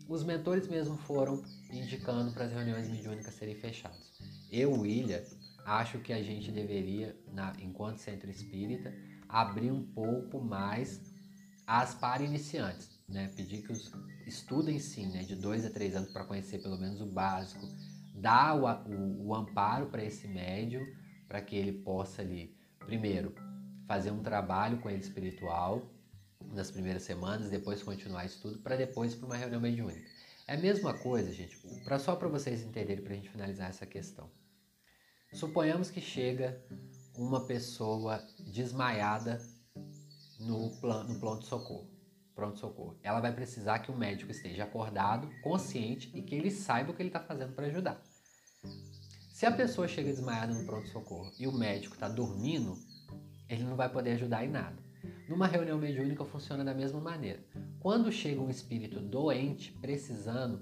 os 0.07 0.23
mentores 0.23 0.67
mesmo 0.67 0.97
foram 0.97 1.41
indicando 1.71 2.31
para 2.33 2.45
as 2.45 2.51
reuniões 2.51 2.89
mediúnicas 2.89 3.33
serem 3.33 3.55
fechadas. 3.55 4.11
Eu, 4.51 4.73
William, 4.73 5.21
acho 5.65 5.99
que 5.99 6.11
a 6.11 6.21
gente 6.21 6.51
deveria, 6.51 7.17
na, 7.31 7.53
enquanto 7.59 7.97
centro 7.97 8.29
espírita, 8.29 8.93
abrir 9.29 9.71
um 9.71 9.83
pouco 9.83 10.41
mais 10.41 11.01
as 11.65 11.95
para 11.95 12.21
iniciantes. 12.21 12.89
Né? 13.07 13.31
Pedir 13.35 13.61
que 13.61 13.71
os 13.71 13.91
estudem 14.27 14.77
sim, 14.79 15.07
né? 15.07 15.23
de 15.23 15.35
dois 15.35 15.65
a 15.65 15.69
três 15.69 15.95
anos 15.95 16.11
para 16.11 16.25
conhecer 16.25 16.61
pelo 16.61 16.77
menos 16.77 17.01
o 17.01 17.05
básico, 17.05 17.65
dar 18.13 18.55
o, 18.55 18.65
o, 18.89 19.27
o 19.27 19.35
amparo 19.35 19.87
para 19.87 20.03
esse 20.03 20.27
médium, 20.27 20.85
para 21.27 21.41
que 21.41 21.55
ele 21.55 21.71
possa 21.71 22.21
ali, 22.21 22.55
primeiro, 22.79 23.33
fazer 23.87 24.11
um 24.11 24.21
trabalho 24.21 24.79
com 24.79 24.89
ele 24.89 25.01
espiritual, 25.01 25.94
nas 26.55 26.71
primeiras 26.71 27.03
semanas, 27.03 27.49
depois 27.49 27.83
continuar 27.83 28.25
estudo, 28.25 28.59
para 28.59 28.75
depois 28.75 29.13
para 29.13 29.25
uma 29.25 29.37
reunião 29.37 29.61
mediúnica. 29.61 30.09
É 30.47 30.55
a 30.55 30.57
mesma 30.57 30.93
coisa, 30.93 31.31
gente, 31.31 31.57
pra, 31.83 31.99
só 31.99 32.15
para 32.15 32.27
vocês 32.27 32.61
entenderem, 32.61 33.03
para 33.03 33.13
a 33.13 33.15
gente 33.15 33.29
finalizar 33.29 33.69
essa 33.69 33.85
questão. 33.85 34.29
Suponhamos 35.33 35.89
que 35.89 35.99
chega 35.99 36.63
uma 37.17 37.45
pessoa 37.45 38.23
desmaiada 38.39 39.41
no, 40.39 40.69
plano, 40.79 41.13
no 41.13 41.19
pronto-socorro. 41.19 41.89
Pronto-socorro. 42.33 42.99
Ela 43.01 43.19
vai 43.19 43.33
precisar 43.33 43.79
que 43.79 43.91
o 43.91 43.97
médico 43.97 44.31
esteja 44.31 44.63
acordado, 44.65 45.29
consciente 45.41 46.11
e 46.13 46.21
que 46.21 46.35
ele 46.35 46.51
saiba 46.51 46.91
o 46.91 46.93
que 46.93 47.01
ele 47.01 47.09
está 47.09 47.19
fazendo 47.19 47.53
para 47.53 47.67
ajudar. 47.67 48.01
Se 49.33 49.45
a 49.45 49.51
pessoa 49.51 49.87
chega 49.87 50.11
desmaiada 50.11 50.53
no 50.53 50.65
pronto-socorro 50.65 51.31
e 51.39 51.47
o 51.47 51.51
médico 51.51 51.95
está 51.95 52.07
dormindo, 52.07 52.77
ele 53.49 53.63
não 53.63 53.75
vai 53.75 53.89
poder 53.89 54.11
ajudar 54.11 54.45
em 54.45 54.49
nada. 54.49 54.84
Numa 55.27 55.47
reunião 55.47 55.79
mediúnica 55.79 56.23
funciona 56.23 56.63
da 56.63 56.73
mesma 56.73 56.99
maneira. 56.99 57.43
Quando 57.79 58.11
chega 58.11 58.39
um 58.39 58.49
espírito 58.49 58.99
doente, 58.99 59.71
precisando, 59.81 60.61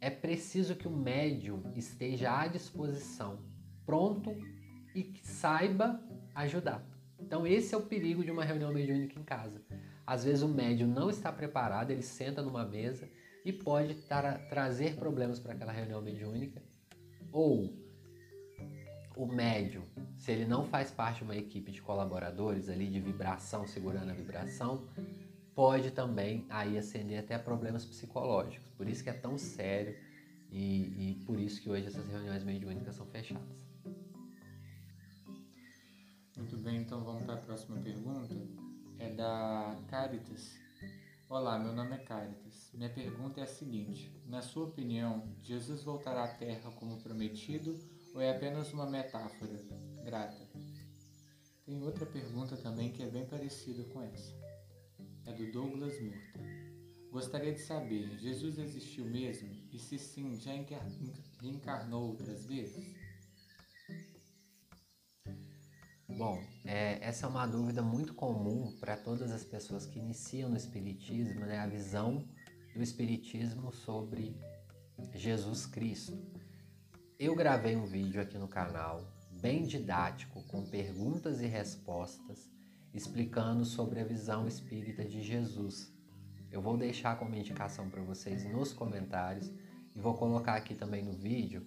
é 0.00 0.08
preciso 0.08 0.76
que 0.76 0.88
o 0.88 0.90
médium 0.90 1.62
esteja 1.76 2.40
à 2.40 2.46
disposição, 2.46 3.38
pronto 3.84 4.34
e 4.94 5.02
que 5.02 5.26
saiba 5.26 6.00
ajudar. 6.34 6.82
Então 7.20 7.46
esse 7.46 7.74
é 7.74 7.78
o 7.78 7.82
perigo 7.82 8.24
de 8.24 8.30
uma 8.30 8.44
reunião 8.44 8.72
mediúnica 8.72 9.18
em 9.18 9.24
casa. 9.24 9.60
Às 10.06 10.24
vezes 10.24 10.42
o 10.42 10.48
médium 10.48 10.88
não 10.88 11.10
está 11.10 11.30
preparado, 11.30 11.90
ele 11.90 12.02
senta 12.02 12.40
numa 12.40 12.64
mesa 12.64 13.10
e 13.44 13.52
pode 13.52 13.94
tra 13.94 14.38
trazer 14.48 14.94
problemas 14.96 15.38
para 15.38 15.52
aquela 15.52 15.72
reunião 15.72 16.00
mediúnica. 16.00 16.62
Ou 17.30 17.76
o 19.14 19.26
médium 19.26 19.82
se 20.18 20.32
ele 20.32 20.44
não 20.44 20.66
faz 20.66 20.90
parte 20.90 21.18
de 21.18 21.24
uma 21.24 21.36
equipe 21.36 21.70
de 21.70 21.80
colaboradores 21.80 22.68
ali 22.68 22.90
de 22.90 23.00
vibração, 23.00 23.66
segurando 23.66 24.10
a 24.10 24.14
vibração, 24.14 24.84
pode 25.54 25.92
também 25.92 26.44
aí 26.50 26.76
acender 26.76 27.20
até 27.20 27.38
problemas 27.38 27.84
psicológicos. 27.84 28.68
Por 28.76 28.88
isso 28.88 29.02
que 29.02 29.10
é 29.10 29.12
tão 29.12 29.38
sério 29.38 29.96
e, 30.50 31.10
e 31.10 31.24
por 31.24 31.38
isso 31.38 31.62
que 31.62 31.70
hoje 31.70 31.86
essas 31.86 32.06
reuniões 32.08 32.42
mediúnicas 32.42 32.96
são 32.96 33.06
fechadas. 33.06 33.66
Muito 36.36 36.56
bem, 36.58 36.78
então 36.78 37.02
vamos 37.02 37.24
para 37.24 37.34
a 37.34 37.38
próxima 37.38 37.80
pergunta. 37.80 38.34
é 38.98 39.10
da 39.10 39.76
Caritas. 39.88 40.58
Olá, 41.28 41.58
meu 41.58 41.72
nome 41.72 41.94
é 41.94 41.98
Caritas. 41.98 42.70
Minha 42.74 42.90
pergunta 42.90 43.40
é 43.40 43.44
a 43.44 43.46
seguinte: 43.46 44.12
na 44.26 44.40
sua 44.40 44.64
opinião, 44.64 45.28
Jesus 45.42 45.82
voltará 45.82 46.24
à 46.24 46.28
Terra 46.28 46.70
como 46.72 47.00
prometido 47.02 47.78
ou 48.14 48.20
é 48.20 48.30
apenas 48.30 48.72
uma 48.72 48.86
metáfora? 48.86 49.77
Grata. 50.08 50.48
Tem 51.66 51.82
outra 51.82 52.06
pergunta 52.06 52.56
também 52.56 52.90
que 52.90 53.02
é 53.02 53.10
bem 53.10 53.26
parecida 53.26 53.84
com 53.92 54.00
essa. 54.00 54.34
É 55.26 55.32
do 55.34 55.52
Douglas 55.52 56.00
Murta. 56.00 56.40
Gostaria 57.10 57.52
de 57.52 57.60
saber, 57.60 58.18
Jesus 58.18 58.58
existiu 58.58 59.04
mesmo? 59.04 59.50
E 59.70 59.78
se 59.78 59.98
sim, 59.98 60.34
já 60.40 60.52
reencarnou 61.42 62.08
outras 62.08 62.46
vezes? 62.46 62.96
Bom, 66.08 66.42
é, 66.64 66.98
essa 67.06 67.26
é 67.26 67.28
uma 67.28 67.46
dúvida 67.46 67.82
muito 67.82 68.14
comum 68.14 68.74
para 68.80 68.96
todas 68.96 69.30
as 69.30 69.44
pessoas 69.44 69.84
que 69.84 69.98
iniciam 69.98 70.48
no 70.48 70.56
Espiritismo, 70.56 71.40
né, 71.40 71.58
a 71.58 71.66
visão 71.66 72.26
do 72.74 72.82
Espiritismo 72.82 73.70
sobre 73.74 74.34
Jesus 75.14 75.66
Cristo. 75.66 76.18
Eu 77.18 77.34
gravei 77.34 77.76
um 77.76 77.84
vídeo 77.84 78.22
aqui 78.22 78.38
no 78.38 78.48
canal, 78.48 79.17
bem 79.40 79.64
didático, 79.64 80.42
com 80.44 80.64
perguntas 80.64 81.40
e 81.40 81.46
respostas, 81.46 82.50
explicando 82.92 83.64
sobre 83.64 84.00
a 84.00 84.04
visão 84.04 84.46
espírita 84.46 85.04
de 85.04 85.22
Jesus. 85.22 85.92
Eu 86.50 86.62
vou 86.62 86.76
deixar 86.76 87.18
como 87.18 87.34
indicação 87.34 87.88
para 87.88 88.02
vocês 88.02 88.44
nos 88.44 88.72
comentários 88.72 89.48
e 89.94 90.00
vou 90.00 90.14
colocar 90.14 90.54
aqui 90.54 90.74
também 90.74 91.04
no 91.04 91.12
vídeo 91.12 91.66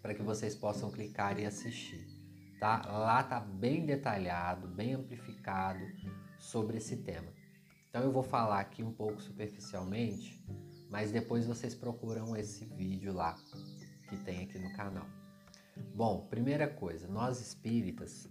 para 0.00 0.14
que 0.14 0.22
vocês 0.22 0.54
possam 0.54 0.90
clicar 0.90 1.38
e 1.38 1.44
assistir 1.44 2.22
tá? 2.62 2.80
Lá 2.86 3.24
tá 3.24 3.40
bem 3.40 3.84
detalhado, 3.84 4.68
bem 4.68 4.94
amplificado 4.94 5.84
sobre 6.38 6.76
esse 6.76 6.98
tema. 6.98 7.26
Então 7.90 8.02
eu 8.02 8.12
vou 8.12 8.22
falar 8.22 8.60
aqui 8.60 8.84
um 8.84 8.92
pouco 8.92 9.20
superficialmente, 9.20 10.40
mas 10.88 11.10
depois 11.10 11.44
vocês 11.44 11.74
procuram 11.74 12.36
esse 12.36 12.64
vídeo 12.64 13.12
lá 13.12 13.34
que 14.08 14.16
tem 14.18 14.44
aqui 14.44 14.60
no 14.60 14.72
canal. 14.76 15.21
Bom, 15.94 16.26
primeira 16.28 16.68
coisa, 16.68 17.08
nós 17.08 17.40
espíritas 17.40 18.28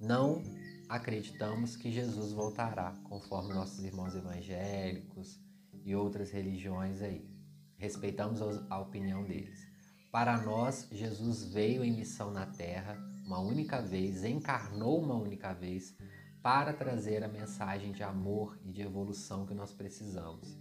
não 0.00 0.42
acreditamos 0.88 1.76
que 1.76 1.90
Jesus 1.92 2.32
voltará, 2.32 2.92
conforme 3.04 3.54
nossos 3.54 3.84
irmãos 3.84 4.14
evangélicos 4.14 5.38
e 5.84 5.94
outras 5.94 6.30
religiões 6.30 7.02
aí. 7.02 7.28
Respeitamos 7.76 8.40
a 8.68 8.78
opinião 8.78 9.24
deles. 9.24 9.66
Para 10.10 10.40
nós, 10.40 10.88
Jesus 10.90 11.44
veio 11.44 11.84
em 11.84 11.92
missão 11.92 12.30
na 12.30 12.46
terra 12.46 12.98
uma 13.24 13.38
única 13.38 13.80
vez, 13.80 14.24
encarnou 14.24 15.00
uma 15.00 15.14
única 15.14 15.52
vez 15.52 15.94
para 16.42 16.72
trazer 16.72 17.22
a 17.22 17.28
mensagem 17.28 17.92
de 17.92 18.02
amor 18.02 18.58
e 18.64 18.72
de 18.72 18.82
evolução 18.82 19.46
que 19.46 19.54
nós 19.54 19.72
precisamos. 19.72 20.56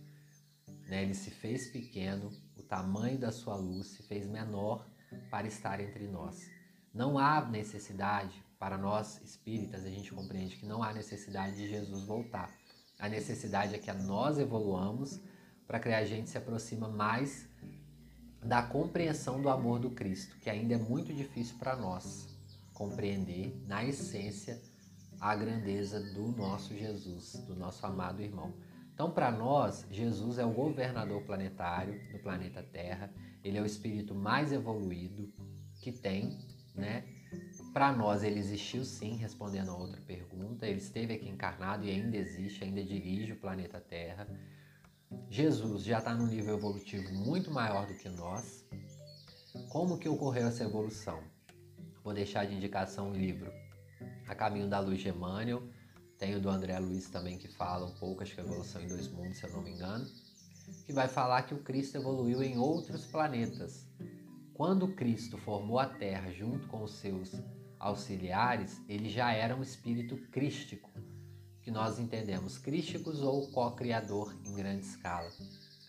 Né? 0.88 1.03
Ele 1.03 1.13
se 1.13 1.31
fez 1.31 1.69
pequeno, 1.71 2.31
o 2.57 2.63
tamanho 2.63 3.17
da 3.17 3.31
sua 3.31 3.55
luz 3.55 3.88
se 3.88 4.03
fez 4.03 4.27
menor 4.27 4.88
para 5.29 5.47
estar 5.47 5.79
entre 5.79 6.07
nós. 6.07 6.49
Não 6.93 7.17
há 7.17 7.45
necessidade, 7.45 8.43
para 8.57 8.77
nós 8.77 9.21
espíritas, 9.21 9.85
a 9.85 9.89
gente 9.89 10.11
compreende 10.11 10.57
que 10.57 10.65
não 10.65 10.83
há 10.83 10.91
necessidade 10.91 11.55
de 11.55 11.67
Jesus 11.67 12.03
voltar. 12.03 12.53
A 12.99 13.07
necessidade 13.07 13.73
é 13.73 13.77
que 13.77 13.91
nós 13.93 14.37
evoluamos 14.37 15.19
para 15.65 15.79
que 15.79 15.89
a 15.89 16.03
gente 16.03 16.29
se 16.29 16.37
aproxima 16.37 16.89
mais 16.89 17.47
da 18.43 18.61
compreensão 18.61 19.41
do 19.41 19.49
amor 19.49 19.79
do 19.79 19.91
Cristo, 19.91 20.37
que 20.39 20.49
ainda 20.49 20.73
é 20.73 20.77
muito 20.77 21.13
difícil 21.13 21.57
para 21.57 21.75
nós 21.75 22.27
compreender 22.73 23.55
na 23.67 23.83
essência 23.83 24.61
a 25.19 25.35
grandeza 25.35 25.99
do 25.99 26.31
nosso 26.31 26.75
Jesus, 26.75 27.33
do 27.47 27.55
nosso 27.55 27.85
amado 27.85 28.21
irmão. 28.21 28.53
Então, 28.93 29.11
para 29.11 29.31
nós, 29.31 29.85
Jesus 29.91 30.37
é 30.37 30.45
o 30.45 30.51
governador 30.51 31.22
planetário 31.24 32.01
do 32.11 32.19
planeta 32.19 32.63
Terra, 32.63 33.09
ele 33.43 33.57
é 33.57 33.61
o 33.61 33.65
espírito 33.65 34.13
mais 34.13 34.51
evoluído 34.51 35.31
que 35.81 35.91
tem, 35.91 36.37
né? 36.75 37.03
Para 37.73 37.91
nós, 37.91 38.23
ele 38.23 38.39
existiu 38.39 38.83
sim, 38.83 39.15
respondendo 39.15 39.69
a 39.69 39.77
outra 39.77 40.01
pergunta. 40.01 40.67
Ele 40.67 40.79
esteve 40.79 41.13
aqui 41.13 41.29
encarnado 41.29 41.85
e 41.85 41.91
ainda 41.91 42.17
existe, 42.17 42.63
ainda 42.63 42.83
dirige 42.83 43.33
o 43.33 43.39
planeta 43.39 43.79
Terra. 43.79 44.27
Jesus 45.29 45.83
já 45.83 45.99
está 45.99 46.13
num 46.13 46.27
nível 46.27 46.57
evolutivo 46.57 47.11
muito 47.13 47.51
maior 47.51 47.85
do 47.85 47.93
que 47.93 48.09
nós. 48.09 48.65
Como 49.69 49.99
que 49.99 50.09
ocorreu 50.09 50.47
essa 50.47 50.63
evolução? 50.63 51.23
Vou 52.03 52.13
deixar 52.13 52.45
de 52.45 52.55
indicação 52.55 53.11
o 53.11 53.13
livro 53.13 53.51
A 54.27 54.33
Caminho 54.33 54.67
da 54.67 54.79
Luz 54.79 54.99
de 54.99 55.09
Emmanuel. 55.09 55.61
Tem 56.17 56.35
o 56.35 56.41
do 56.41 56.49
André 56.49 56.77
Luiz 56.79 57.09
também 57.09 57.37
que 57.37 57.47
fala 57.47 57.85
um 57.85 57.93
pouco, 57.95 58.23
acho 58.23 58.33
que 58.33 58.41
é 58.41 58.43
Evolução 58.43 58.81
em 58.81 58.87
Dois 58.87 59.07
Mundos, 59.07 59.37
se 59.37 59.45
eu 59.45 59.51
não 59.51 59.61
me 59.61 59.71
engano, 59.71 60.05
que 60.89 60.93
vai 60.93 61.07
falar 61.07 61.43
que 61.43 61.53
o 61.53 61.61
Cristo 61.61 61.97
evoluiu 61.97 62.41
em 62.41 62.57
outros 62.57 63.05
planetas. 63.05 63.87
Quando 64.55 64.95
Cristo 64.95 65.37
formou 65.37 65.77
a 65.77 65.85
Terra 65.85 66.31
junto 66.31 66.67
com 66.67 66.81
os 66.81 66.93
seus 66.93 67.31
auxiliares, 67.77 68.81
ele 68.89 69.07
já 69.07 69.31
era 69.31 69.55
um 69.55 69.61
espírito 69.61 70.17
crístico, 70.31 70.89
que 71.61 71.69
nós 71.69 71.99
entendemos 71.99 72.57
crísticos 72.57 73.21
ou 73.21 73.51
co-criador 73.51 74.35
em 74.43 74.55
grande 74.55 74.83
escala. 74.83 75.29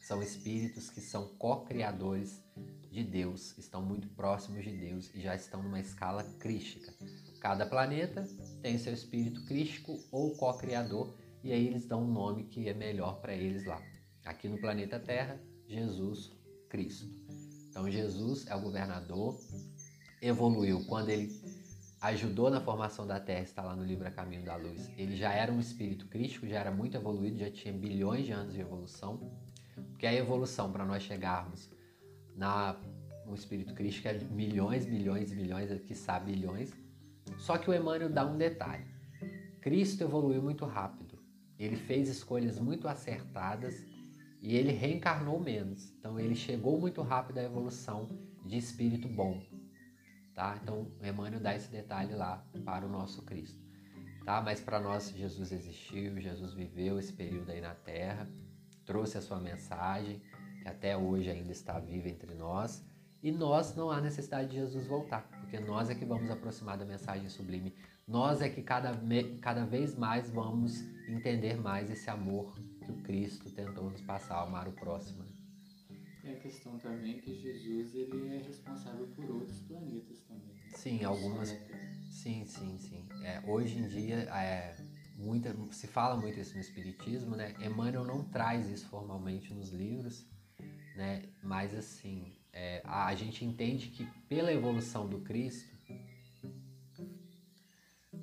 São 0.03 0.23
espíritos 0.23 0.91
que 0.91 1.01
são 1.01 1.29
co-criadores 1.39 2.45
de 2.91 3.03
Deus, 3.03 3.57
estão 3.57 3.81
muito 3.81 4.07
próximos 4.09 4.63
de 4.63 4.77
Deus 4.77 5.11
e 5.15 5.23
já 5.23 5.35
estão 5.35 5.63
numa 5.63 5.81
escala 5.81 6.25
crística. 6.39 6.93
Cada 7.41 7.65
planeta 7.65 8.29
tem 8.61 8.77
seu 8.77 8.93
espírito 8.93 9.47
crístico 9.47 9.99
ou 10.13 10.37
co-criador 10.37 11.17
e 11.43 11.53
aí 11.53 11.69
eles 11.69 11.87
dão 11.87 12.03
um 12.03 12.13
nome 12.13 12.45
que 12.45 12.69
é 12.69 12.75
melhor 12.75 13.19
para 13.23 13.35
eles 13.35 13.65
lá. 13.65 13.81
Aqui 14.31 14.49
no 14.49 14.59
planeta 14.59 15.01
Terra, 15.01 15.41
Jesus 15.67 16.31
Cristo. 16.69 17.11
Então 17.69 17.91
Jesus 17.91 18.47
é 18.47 18.55
o 18.55 18.61
governador, 18.61 19.37
evoluiu 20.23 20.85
quando 20.87 21.09
ele 21.09 21.29
ajudou 22.01 22.49
na 22.49 22.61
formação 22.61 23.05
da 23.05 23.19
Terra, 23.19 23.43
está 23.43 23.61
lá 23.61 23.75
no 23.75 23.85
livro 23.85 24.07
A 24.07 24.11
Caminho 24.13 24.45
da 24.45 24.55
Luz. 24.55 24.89
Ele 24.97 25.17
já 25.17 25.33
era 25.33 25.51
um 25.51 25.59
espírito 25.59 26.07
crístico, 26.07 26.47
já 26.47 26.61
era 26.61 26.71
muito 26.71 26.97
evoluído, 26.97 27.39
já 27.39 27.51
tinha 27.51 27.75
bilhões 27.75 28.25
de 28.25 28.31
anos 28.31 28.55
de 28.55 28.61
evolução, 28.61 29.19
porque 29.75 30.07
a 30.07 30.15
evolução 30.15 30.71
para 30.71 30.85
nós 30.85 31.03
chegarmos 31.03 31.69
na 32.37 32.81
no 33.27 33.35
espírito 33.35 33.75
crístico 33.75 34.07
é 34.07 34.15
milhões, 34.31 34.87
milhões, 34.87 35.33
milhões, 35.33 35.81
quiçá 35.83 36.21
bilhões. 36.21 36.73
Só 37.37 37.59
que 37.59 37.69
o 37.69 37.75
Emmanuel 37.75 38.11
dá 38.11 38.25
um 38.25 38.39
detalhe. 38.39 38.85
Cristo 39.61 40.05
evoluiu 40.05 40.41
muito 40.41 40.65
rápido. 40.65 41.19
Ele 41.59 41.77
fez 41.77 42.09
escolhas 42.09 42.61
muito 42.61 42.87
acertadas 42.87 43.90
e 44.41 44.57
ele 44.57 44.73
reencarnou 44.73 45.39
menos. 45.39 45.93
Então 45.99 46.19
ele 46.19 46.35
chegou 46.35 46.81
muito 46.81 47.03
rápido 47.03 47.39
à 47.39 47.43
evolução 47.43 48.09
de 48.45 48.57
espírito 48.57 49.09
bom. 49.09 49.43
Tá? 50.35 50.59
Então 50.63 50.91
o 51.01 51.07
Emmanuel 51.07 51.41
dá 51.41 51.55
esse 51.55 51.71
detalhe 51.71 52.15
lá 52.15 52.45
para 52.65 52.87
o 52.87 52.89
nosso 52.89 53.23
Cristo. 53.23 53.61
Tá? 54.25 54.41
Mas 54.41 54.61
para 54.61 54.81
nós 54.81 55.11
Jesus 55.11 55.53
existiu, 55.53 56.19
Jesus 56.21 56.55
viveu 56.55 56.99
esse 56.99 57.13
período 57.13 57.51
aí 57.51 57.61
na 57.61 57.75
Terra, 57.75 58.29
trouxe 58.85 59.19
a 59.19 59.23
sua 59.23 59.39
mensagem 59.39 60.23
que 60.63 60.69
até 60.69 60.97
hoje 60.97 61.31
ainda 61.31 61.53
está 61.53 61.79
viva 61.79 62.09
entre 62.09 62.35
nós, 62.35 62.85
e 63.23 63.31
nós 63.31 63.75
não 63.75 63.91
há 63.91 64.01
necessidade 64.01 64.49
de 64.49 64.57
Jesus 64.57 64.87
voltar, 64.87 65.29
porque 65.41 65.59
nós 65.59 65.91
é 65.91 65.95
que 65.95 66.05
vamos 66.05 66.31
aproximar 66.31 66.79
da 66.79 66.85
mensagem 66.85 67.29
sublime, 67.29 67.75
nós 68.07 68.41
é 68.41 68.49
que 68.49 68.63
cada, 68.63 68.93
cada 69.41 69.65
vez 69.65 69.97
mais 69.97 70.31
vamos 70.31 70.81
entender 71.09 71.57
mais 71.57 71.91
esse 71.91 72.09
amor 72.11 72.55
que 72.91 72.99
o 72.99 73.03
Cristo 73.03 73.51
tentou 73.51 73.91
nos 73.91 74.01
passar, 74.01 74.43
amar 74.43 74.69
o 74.69 74.73
próximo. 74.73 75.25
É 76.25 76.33
a 76.33 76.37
questão 76.37 76.79
também 76.79 77.19
que 77.19 77.35
Jesus 77.35 77.95
ele 77.95 78.29
é 78.35 78.39
responsável 78.39 79.07
por 79.09 79.31
outros 79.31 79.61
planetas 79.61 80.21
também. 80.29 80.55
Né? 80.55 80.71
Sim, 80.75 81.05
algumas. 81.05 81.49
Sim, 82.11 82.45
sim, 82.45 82.79
sim. 82.79 83.09
É, 83.25 83.41
hoje 83.47 83.79
em 83.79 83.89
dia 83.89 84.17
é, 84.17 84.77
muita, 85.17 85.57
se 85.73 85.87
fala 85.87 86.17
muito 86.17 86.39
isso 86.39 86.55
no 86.55 86.61
Espiritismo, 86.61 87.37
né? 87.37 87.55
Emmanuel 87.61 88.05
não 88.05 88.25
traz 88.25 88.69
isso 88.69 88.87
formalmente 88.89 89.55
nos 89.55 89.71
livros, 89.71 90.27
né? 90.97 91.23
Mas 91.43 91.75
assim, 91.75 92.37
é, 92.53 92.83
a 92.85 93.15
gente 93.15 93.45
entende 93.45 93.89
que 93.89 94.05
pela 94.29 94.53
evolução 94.53 95.09
do 95.09 95.21
Cristo, 95.21 95.75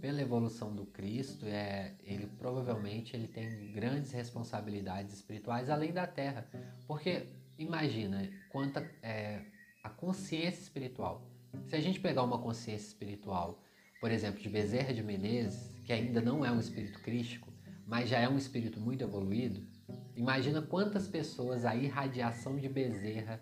pela 0.07 0.21
evolução 0.21 0.73
do 0.73 0.85
Cristo, 0.85 1.45
é, 1.45 1.91
ele 2.01 2.27
provavelmente 2.39 3.13
ele 3.13 3.27
tem 3.27 3.73
grandes 3.73 4.13
responsabilidades 4.13 5.13
espirituais 5.13 5.69
além 5.69 5.91
da 5.91 6.07
Terra, 6.07 6.47
porque 6.87 7.27
imagina 7.57 8.29
quanta 8.49 8.89
é, 9.03 9.41
a 9.83 9.89
consciência 9.89 10.61
espiritual. 10.61 11.29
Se 11.65 11.75
a 11.75 11.81
gente 11.81 11.99
pegar 11.99 12.23
uma 12.23 12.39
consciência 12.39 12.87
espiritual, 12.87 13.61
por 13.99 14.09
exemplo, 14.09 14.41
de 14.41 14.47
Bezerra 14.47 14.93
de 14.93 15.03
Menezes, 15.03 15.75
que 15.83 15.91
ainda 15.91 16.21
não 16.21 16.45
é 16.45 16.49
um 16.53 16.59
espírito 16.61 17.01
crístico, 17.01 17.51
mas 17.85 18.07
já 18.07 18.17
é 18.17 18.29
um 18.29 18.37
espírito 18.37 18.79
muito 18.79 19.03
evoluído, 19.03 19.61
Imagina 20.15 20.61
quantas 20.61 21.07
pessoas 21.07 21.63
a 21.63 21.75
irradiação 21.75 22.57
de 22.57 22.67
Bezerra 22.67 23.39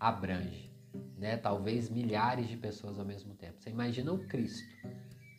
abrange, 0.00 0.70
né? 1.18 1.36
Talvez 1.36 1.90
milhares 1.90 2.48
de 2.48 2.56
pessoas 2.56 2.98
ao 2.98 3.04
mesmo 3.04 3.34
tempo. 3.34 3.60
Você 3.60 3.68
imagina 3.68 4.10
o 4.10 4.18
Cristo, 4.26 4.66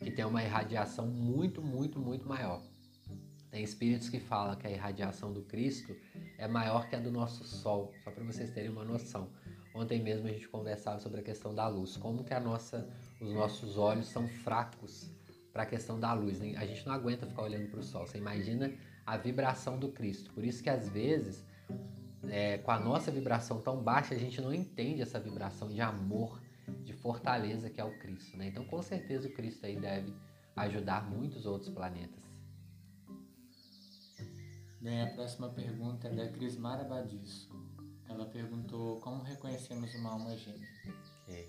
que 0.06 0.12
tem 0.12 0.24
uma 0.24 0.40
irradiação 0.40 1.04
muito, 1.04 1.60
muito, 1.60 1.98
muito 1.98 2.28
maior. 2.28 2.62
Tem 3.50 3.64
espíritos 3.64 4.08
que 4.08 4.20
falam 4.20 4.54
que 4.54 4.64
a 4.64 4.70
irradiação 4.70 5.32
do 5.32 5.42
Cristo 5.42 5.96
é 6.38 6.46
maior 6.46 6.88
que 6.88 6.94
a 6.94 7.00
do 7.00 7.10
nosso 7.10 7.42
Sol, 7.42 7.92
só 8.04 8.12
para 8.12 8.22
vocês 8.22 8.52
terem 8.52 8.70
uma 8.70 8.84
noção. 8.84 9.28
Ontem 9.74 10.00
mesmo 10.00 10.28
a 10.28 10.30
gente 10.30 10.46
conversava 10.46 11.00
sobre 11.00 11.18
a 11.18 11.22
questão 11.24 11.52
da 11.52 11.66
luz, 11.66 11.96
como 11.96 12.22
que 12.22 12.32
a 12.32 12.38
nossa, 12.38 12.88
os 13.20 13.32
nossos 13.32 13.76
olhos 13.76 14.06
são 14.06 14.28
fracos 14.28 15.10
para 15.52 15.64
a 15.64 15.66
questão 15.66 15.98
da 15.98 16.12
luz. 16.12 16.40
A 16.40 16.64
gente 16.64 16.86
não 16.86 16.94
aguenta 16.94 17.26
ficar 17.26 17.42
olhando 17.42 17.68
para 17.68 17.80
o 17.80 17.82
Sol. 17.82 18.06
Você 18.06 18.16
imagina 18.16 18.72
a 19.04 19.16
vibração 19.16 19.76
do 19.76 19.88
Cristo. 19.88 20.32
Por 20.32 20.44
isso 20.44 20.62
que 20.62 20.70
às 20.70 20.88
vezes, 20.88 21.44
é, 22.28 22.58
com 22.58 22.70
a 22.70 22.78
nossa 22.78 23.10
vibração 23.10 23.60
tão 23.60 23.82
baixa, 23.82 24.14
a 24.14 24.18
gente 24.18 24.40
não 24.40 24.54
entende 24.54 25.02
essa 25.02 25.18
vibração 25.18 25.68
de 25.68 25.80
amor, 25.80 26.40
fortaleza 26.96 27.70
que 27.70 27.80
é 27.80 27.84
o 27.84 27.98
Cristo. 27.98 28.36
Né? 28.36 28.48
Então, 28.48 28.64
com 28.64 28.82
certeza, 28.82 29.28
o 29.28 29.32
Cristo 29.32 29.64
aí 29.66 29.78
deve 29.78 30.14
ajudar 30.56 31.08
muitos 31.08 31.46
outros 31.46 31.70
planetas. 31.70 32.24
Bem, 34.80 35.02
a 35.02 35.06
próxima 35.14 35.48
pergunta 35.48 36.08
é 36.08 36.14
da 36.14 36.28
Crismara 36.28 36.84
Badisso. 36.84 37.50
Ela 38.08 38.26
perguntou 38.26 39.00
como 39.00 39.22
reconhecemos 39.22 39.94
uma 39.94 40.10
alma 40.12 40.36
gêmea. 40.36 40.68
Okay. 41.24 41.48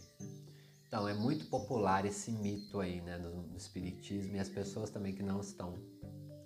Então, 0.88 1.08
é 1.08 1.14
muito 1.14 1.46
popular 1.46 2.06
esse 2.06 2.32
mito 2.32 2.80
aí, 2.80 3.02
né, 3.02 3.18
no, 3.18 3.56
espiritismo 3.56 4.36
e 4.36 4.40
as 4.40 4.50
pessoas 4.50 4.90
também 4.90 5.14
que 5.14 5.22
não 5.22 5.42
estão 5.42 5.78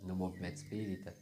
no 0.02 0.16
movimento 0.16 0.58
espírita 0.58 1.14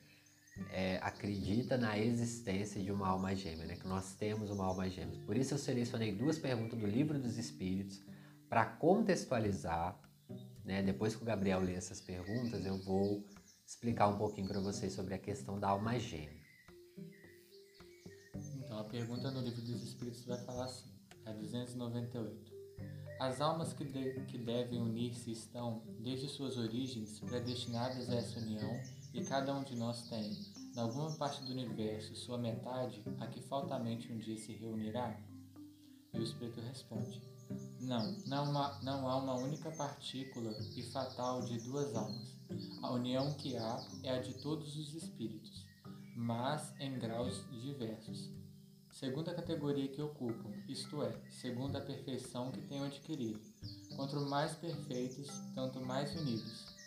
é, 0.72 0.98
acredita 0.98 1.78
na 1.78 1.98
existência 1.98 2.82
de 2.82 2.92
uma 2.92 3.08
alma 3.08 3.36
gêmea, 3.36 3.66
né, 3.66 3.76
que 3.76 3.88
nós 3.88 4.14
temos 4.16 4.50
uma 4.50 4.66
alma 4.66 4.90
gêmea. 4.90 5.20
Por 5.26 5.36
isso 5.38 5.54
eu 5.54 5.58
selecionei 5.58 6.14
duas 6.14 6.38
perguntas 6.38 6.78
do 6.78 6.86
livro 6.86 7.20
dos 7.20 7.38
Espíritos 7.38 8.02
para 8.50 8.66
contextualizar, 8.66 10.00
né, 10.64 10.82
depois 10.82 11.16
que 11.16 11.22
o 11.22 11.26
Gabriel 11.26 11.62
ler 11.62 11.76
essas 11.76 12.02
perguntas, 12.02 12.66
eu 12.66 12.78
vou 12.84 13.24
explicar 13.66 14.08
um 14.08 14.18
pouquinho 14.18 14.48
para 14.48 14.60
vocês 14.60 14.94
sobre 14.94 15.14
a 15.14 15.18
questão 15.20 15.60
da 15.60 15.70
alma 15.70 15.98
gêmea. 16.00 16.40
Então, 18.36 18.80
a 18.80 18.84
pergunta 18.84 19.32
no 19.32 19.42
livro 19.42 19.62
dos 19.62 19.84
Espíritos 19.84 20.26
vai 20.26 20.38
falar 20.46 20.66
assim, 20.66 20.90
a 21.26 21.32
298. 21.32 22.60
As 23.20 23.42
almas 23.42 23.74
que, 23.74 23.84
de, 23.84 24.26
que 24.26 24.38
devem 24.38 24.82
unir-se 24.82 25.32
estão, 25.32 25.84
desde 26.00 26.30
suas 26.30 26.58
origens, 26.58 27.20
predestinadas 27.20 28.10
a 28.10 28.16
essa 28.16 28.40
união, 28.40 28.80
e 29.14 29.24
cada 29.24 29.54
um 29.54 29.64
de 29.64 29.76
nós 29.76 30.08
tem, 30.10 30.32
em 30.76 30.80
alguma 30.80 31.12
parte 31.16 31.44
do 31.44 31.52
universo, 31.52 32.16
sua 32.16 32.38
metade, 32.38 33.04
a 33.20 33.28
que 33.28 33.42
faltamente 33.42 34.12
um 34.12 34.18
dia 34.18 34.38
se 34.38 34.54
reunirá? 34.54 35.20
E 36.14 36.20
o 36.20 36.24
Espírito 36.24 36.62
responde: 36.62 37.22
Não, 37.80 38.18
não 38.26 38.58
há, 38.58 38.80
não 38.84 39.08
há 39.08 39.18
uma 39.18 39.36
única 39.36 39.72
partícula 39.72 40.56
e 40.76 40.84
fatal 40.84 41.42
de 41.42 41.58
duas 41.60 41.96
almas 41.96 42.40
a 42.82 42.92
união 42.92 43.34
que 43.34 43.56
há 43.58 43.86
é 44.04 44.12
a 44.12 44.22
de 44.22 44.34
todos 44.34 44.76
os 44.76 44.94
espíritos, 44.96 45.66
mas 46.16 46.74
em 46.80 46.98
graus 46.98 47.44
diversos. 47.52 48.32
Segundo 48.92 49.30
a 49.30 49.36
categoria 49.36 49.88
que 49.88 50.02
ocupam, 50.02 50.52
isto 50.68 51.04
é, 51.04 51.14
segundo 51.30 51.76
a 51.76 51.82
perfeição 51.82 52.52
que 52.52 52.62
tenham 52.62 52.86
adquirido. 52.86 53.40
Quanto 53.96 54.20
mais 54.22 54.56
perfeitos, 54.56 55.28
tanto 55.54 55.80
mais 55.80 56.16
unidos. 56.20 56.79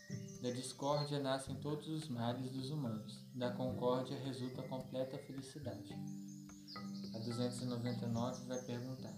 Da 0.43 0.51
discórdia 0.51 1.21
nascem 1.21 1.55
todos 1.55 1.87
os 1.87 2.09
males 2.09 2.51
dos 2.51 2.73
humanos, 2.73 3.25
da 3.33 3.53
concórdia 3.53 4.19
resulta 4.19 4.61
a 4.61 4.67
completa 4.67 5.17
felicidade. 5.17 5.95
A 7.15 7.19
299 7.21 8.47
vai 8.47 8.61
perguntar: 8.63 9.17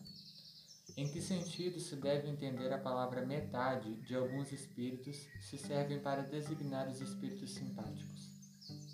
em 0.98 1.10
que 1.10 1.22
sentido 1.22 1.80
se 1.80 1.96
deve 1.96 2.28
entender 2.28 2.70
a 2.74 2.78
palavra 2.78 3.24
metade 3.24 3.94
de 4.02 4.14
alguns 4.14 4.52
espíritos 4.52 5.16
se 5.40 5.56
servem 5.56 5.98
para 5.98 6.20
designar 6.24 6.90
os 6.90 7.00
espíritos 7.00 7.54
simpáticos? 7.54 8.30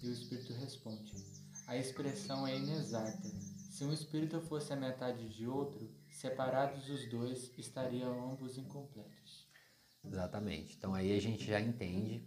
E 0.01 0.07
o 0.07 0.13
espírito 0.13 0.53
responde: 0.53 1.13
A 1.67 1.77
expressão 1.77 2.47
é 2.47 2.57
inexata. 2.57 3.29
Se 3.73 3.85
um 3.85 3.93
espírito 3.93 4.41
fosse 4.43 4.73
a 4.73 4.77
metade 4.77 5.29
de 5.31 5.49
outro, 5.49 5.91
separados 6.09 6.89
os 6.89 7.11
dois, 7.11 7.51
estariam 7.59 8.31
ambos 8.31 8.57
incompletos. 8.57 9.20
Exatamente. 10.05 10.77
Então 10.77 10.95
aí 10.95 11.17
a 11.17 11.21
gente 11.21 11.45
já 11.45 11.61
entende 11.61 12.25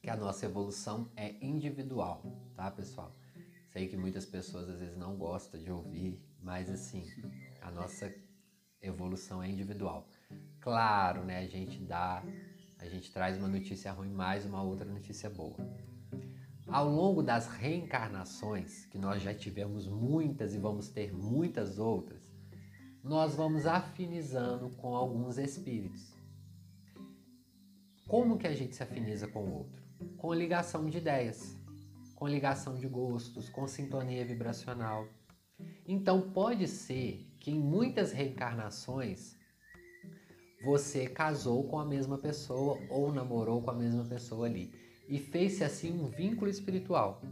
que 0.00 0.10
a 0.10 0.16
nossa 0.16 0.46
evolução 0.46 1.10
é 1.16 1.34
individual, 1.44 2.22
tá, 2.54 2.70
pessoal? 2.70 3.16
Sei 3.72 3.88
que 3.88 3.96
muitas 3.96 4.26
pessoas 4.26 4.68
às 4.68 4.78
vezes 4.80 4.96
não 4.96 5.16
gostam 5.16 5.60
de 5.60 5.70
ouvir, 5.70 6.22
mas 6.40 6.70
assim, 6.70 7.04
a 7.60 7.70
nossa 7.70 8.12
evolução 8.80 9.42
é 9.42 9.48
individual. 9.48 10.06
Claro, 10.60 11.24
né, 11.24 11.38
a 11.38 11.46
gente 11.46 11.78
dá, 11.80 12.22
a 12.78 12.86
gente 12.86 13.10
traz 13.12 13.38
uma 13.38 13.48
notícia 13.48 13.90
ruim 13.92 14.10
mais 14.10 14.44
uma 14.44 14.62
outra 14.62 14.84
notícia 14.84 15.28
boa. 15.30 15.56
Ao 16.66 16.88
longo 16.88 17.22
das 17.22 17.46
reencarnações, 17.46 18.86
que 18.86 18.98
nós 18.98 19.22
já 19.22 19.34
tivemos 19.34 19.86
muitas 19.86 20.54
e 20.54 20.58
vamos 20.58 20.88
ter 20.88 21.12
muitas 21.12 21.78
outras, 21.78 22.32
nós 23.02 23.34
vamos 23.34 23.66
afinizando 23.66 24.70
com 24.76 24.94
alguns 24.94 25.36
espíritos. 25.38 26.14
Como 28.06 28.36
que 28.38 28.46
a 28.46 28.54
gente 28.54 28.76
se 28.76 28.82
afiniza 28.82 29.26
com 29.26 29.40
o 29.40 29.58
outro? 29.58 29.82
Com 30.18 30.34
ligação 30.34 30.88
de 30.88 30.98
ideias, 30.98 31.56
com 32.14 32.28
ligação 32.28 32.78
de 32.78 32.86
gostos, 32.86 33.48
com 33.48 33.66
sintonia 33.66 34.24
vibracional. 34.24 35.08
Então 35.86 36.30
pode 36.30 36.68
ser 36.68 37.26
que 37.40 37.50
em 37.50 37.58
muitas 37.58 38.12
reencarnações 38.12 39.36
você 40.62 41.06
casou 41.06 41.64
com 41.64 41.78
a 41.78 41.84
mesma 41.84 42.18
pessoa 42.18 42.78
ou 42.88 43.12
namorou 43.12 43.62
com 43.62 43.70
a 43.70 43.74
mesma 43.74 44.04
pessoa 44.04 44.46
ali 44.46 44.72
e 45.08 45.18
fez-se 45.18 45.62
assim 45.62 45.92
um 45.92 46.06
vínculo 46.06 46.50
espiritual, 46.50 47.22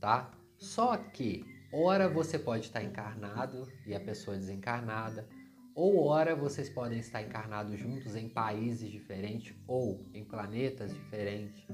tá? 0.00 0.30
Só 0.56 0.96
que 0.96 1.44
ora 1.72 2.08
você 2.08 2.38
pode 2.38 2.66
estar 2.66 2.82
encarnado 2.82 3.70
e 3.86 3.94
a 3.94 4.00
pessoa 4.00 4.36
desencarnada, 4.36 5.28
ou 5.74 6.04
ora 6.06 6.34
vocês 6.34 6.68
podem 6.68 6.98
estar 6.98 7.22
encarnados 7.22 7.78
juntos 7.78 8.14
em 8.14 8.28
países 8.28 8.90
diferentes 8.90 9.54
ou 9.66 10.06
em 10.12 10.24
planetas 10.24 10.92
diferentes. 10.92 11.66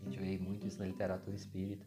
A 0.00 0.04
gente 0.04 0.18
vê 0.18 0.38
muito 0.38 0.66
isso 0.66 0.78
na 0.78 0.86
literatura 0.86 1.34
espírita, 1.36 1.86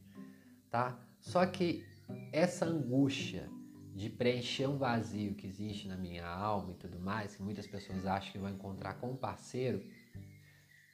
tá? 0.70 1.00
Só 1.20 1.46
que 1.46 1.86
essa 2.32 2.66
angústia 2.66 3.50
de 3.94 4.10
preencher 4.10 4.68
um 4.68 4.78
vazio 4.78 5.34
que 5.34 5.48
existe 5.48 5.88
na 5.88 5.98
minha 5.98 6.26
alma 6.26 6.72
e 6.72 6.76
tudo 6.76 7.00
mais, 7.00 7.36
que 7.36 7.42
muitas 7.42 7.66
pessoas 7.66 8.06
acham 8.06 8.32
que 8.32 8.38
vão 8.38 8.50
encontrar 8.50 8.94
com 8.96 9.12
um 9.12 9.16
parceiro 9.16 9.84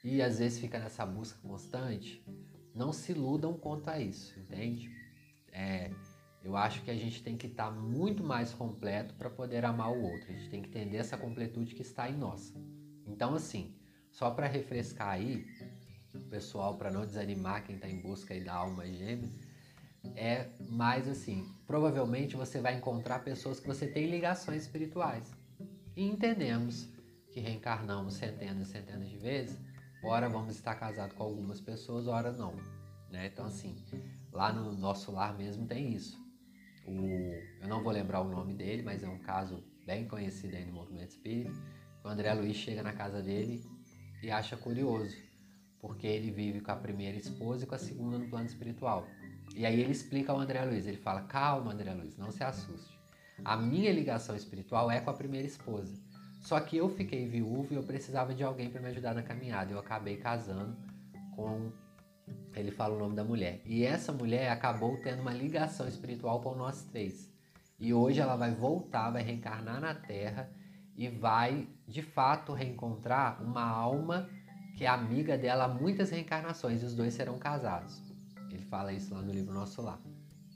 e 0.03 0.21
às 0.21 0.39
vezes 0.39 0.59
fica 0.59 0.79
nessa 0.79 1.05
busca 1.05 1.39
constante, 1.45 2.25
não 2.73 2.91
se 2.91 3.11
iludam 3.11 3.53
quanto 3.53 3.89
a 3.89 3.99
isso, 3.99 4.39
entende? 4.39 4.89
É, 5.51 5.91
eu 6.43 6.57
acho 6.57 6.81
que 6.83 6.91
a 6.91 6.95
gente 6.95 7.23
tem 7.23 7.37
que 7.37 7.47
estar 7.47 7.65
tá 7.65 7.71
muito 7.71 8.21
mais 8.21 8.53
completo 8.53 9.13
para 9.13 9.29
poder 9.29 9.63
amar 9.63 9.91
o 9.91 10.01
outro. 10.01 10.29
A 10.29 10.33
gente 10.33 10.49
tem 10.49 10.61
que 10.61 10.67
entender 10.67 10.97
essa 10.97 11.17
completude 11.17 11.73
que 11.73 11.81
está 11.81 12.09
em 12.09 12.17
nós. 12.17 12.53
Então, 13.07 13.33
assim, 13.33 13.73
só 14.11 14.29
para 14.29 14.45
refrescar 14.45 15.09
aí, 15.09 15.45
pessoal, 16.29 16.77
para 16.77 16.91
não 16.91 17.05
desanimar 17.05 17.63
quem 17.63 17.75
está 17.75 17.87
em 17.87 18.01
busca 18.01 18.33
aí 18.33 18.43
da 18.43 18.53
alma 18.53 18.85
gêmea, 18.85 19.29
é 20.15 20.49
mais 20.69 21.07
assim, 21.07 21.49
provavelmente 21.65 22.35
você 22.35 22.59
vai 22.59 22.75
encontrar 22.75 23.19
pessoas 23.19 23.59
que 23.59 23.67
você 23.67 23.87
tem 23.87 24.07
ligações 24.07 24.63
espirituais. 24.63 25.31
E 25.95 26.03
entendemos 26.03 26.89
que 27.31 27.39
reencarnamos 27.39 28.15
centenas 28.15 28.67
e 28.67 28.71
centenas 28.71 29.09
de 29.09 29.17
vezes, 29.17 29.57
ora 30.03 30.27
vamos 30.27 30.55
estar 30.55 30.75
casados 30.75 31.15
com 31.15 31.23
algumas 31.23 31.61
pessoas, 31.61 32.07
ora 32.07 32.31
não. 32.31 32.53
Né? 33.09 33.27
Então 33.27 33.45
assim, 33.45 33.75
lá 34.31 34.51
no 34.51 34.73
nosso 34.73 35.11
lar 35.11 35.37
mesmo 35.37 35.65
tem 35.65 35.93
isso. 35.93 36.22
O, 36.85 36.91
eu 37.61 37.67
não 37.67 37.81
vou 37.81 37.91
lembrar 37.91 38.21
o 38.21 38.29
nome 38.29 38.53
dele, 38.53 38.81
mas 38.81 39.03
é 39.03 39.07
um 39.07 39.19
caso 39.19 39.63
bem 39.85 40.07
conhecido 40.07 40.55
aí 40.55 40.65
no 40.65 40.73
movimento 40.73 41.11
espírita. 41.11 41.53
O 42.03 42.07
André 42.07 42.33
Luiz 42.33 42.57
chega 42.57 42.83
na 42.83 42.93
casa 42.93 43.21
dele 43.21 43.63
e 44.21 44.29
acha 44.29 44.57
curioso, 44.57 45.15
porque 45.79 46.07
ele 46.07 46.31
vive 46.31 46.61
com 46.61 46.71
a 46.71 46.75
primeira 46.75 47.17
esposa 47.17 47.63
e 47.63 47.67
com 47.67 47.75
a 47.75 47.79
segunda 47.79 48.17
no 48.17 48.27
plano 48.29 48.45
espiritual. 48.45 49.07
E 49.55 49.65
aí 49.65 49.79
ele 49.79 49.91
explica 49.91 50.31
ao 50.31 50.39
André 50.39 50.63
Luiz, 50.65 50.87
ele 50.87 50.97
fala, 50.97 51.21
calma 51.21 51.71
André 51.73 51.93
Luiz, 51.93 52.17
não 52.17 52.31
se 52.31 52.43
assuste. 52.43 52.97
A 53.43 53.57
minha 53.57 53.91
ligação 53.91 54.35
espiritual 54.35 54.89
é 54.89 54.99
com 54.99 55.09
a 55.09 55.13
primeira 55.13 55.47
esposa. 55.47 55.93
Só 56.43 56.59
que 56.59 56.77
eu 56.77 56.89
fiquei 56.89 57.25
viúvo 57.25 57.73
e 57.73 57.77
eu 57.77 57.83
precisava 57.83 58.33
de 58.33 58.43
alguém 58.43 58.69
para 58.69 58.81
me 58.81 58.89
ajudar 58.89 59.15
na 59.15 59.23
caminhada. 59.23 59.71
Eu 59.71 59.79
acabei 59.79 60.17
casando 60.17 60.75
com. 61.35 61.71
Ele 62.55 62.71
fala 62.71 62.95
o 62.95 62.99
nome 62.99 63.15
da 63.15 63.23
mulher. 63.23 63.61
E 63.65 63.83
essa 63.83 64.11
mulher 64.11 64.49
acabou 64.51 64.97
tendo 64.97 65.21
uma 65.21 65.33
ligação 65.33 65.87
espiritual 65.87 66.41
com 66.41 66.55
nós 66.55 66.83
três. 66.83 67.31
E 67.79 67.93
hoje 67.93 68.19
ela 68.19 68.35
vai 68.35 68.53
voltar, 68.53 69.11
vai 69.11 69.23
reencarnar 69.23 69.81
na 69.81 69.93
Terra 69.93 70.49
e 70.95 71.09
vai 71.09 71.67
de 71.87 72.01
fato 72.01 72.53
reencontrar 72.53 73.41
uma 73.43 73.63
alma 73.63 74.29
que 74.77 74.85
é 74.85 74.87
amiga 74.87 75.37
dela 75.37 75.65
há 75.65 75.67
muitas 75.67 76.11
reencarnações. 76.11 76.81
E 76.81 76.85
os 76.85 76.95
dois 76.95 77.13
serão 77.13 77.37
casados. 77.37 78.01
Ele 78.51 78.63
fala 78.63 78.93
isso 78.93 79.13
lá 79.13 79.21
no 79.21 79.31
livro 79.31 79.53
Nosso 79.53 79.81
Lar, 79.81 79.99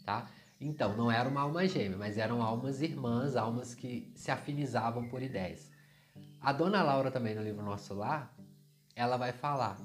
tá? 0.05 0.29
Então, 0.59 0.95
não 0.95 1.11
era 1.11 1.27
uma 1.29 1.41
alma 1.41 1.67
gêmea, 1.67 1.97
mas 1.97 2.17
eram 2.17 2.41
almas 2.41 2.81
irmãs, 2.81 3.35
almas 3.35 3.75
que 3.75 4.11
se 4.15 4.31
afinizavam 4.31 5.07
por 5.07 5.21
ideias. 5.21 5.71
A 6.41 6.51
dona 6.51 6.81
Laura 6.81 7.11
também 7.11 7.35
no 7.35 7.43
livro 7.43 7.63
Nosso 7.63 7.93
Lar, 7.93 8.33
ela 8.95 9.17
vai 9.17 9.31
falar 9.31 9.77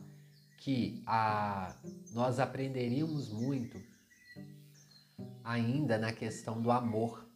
que 0.62 1.03
a, 1.09 1.75
nós 2.12 2.38
aprenderíamos 2.38 3.33
muito 3.33 3.83
ainda 5.42 5.98
na 5.98 6.12
questão 6.12 6.62
do 6.62 6.70
amor. 6.70 7.29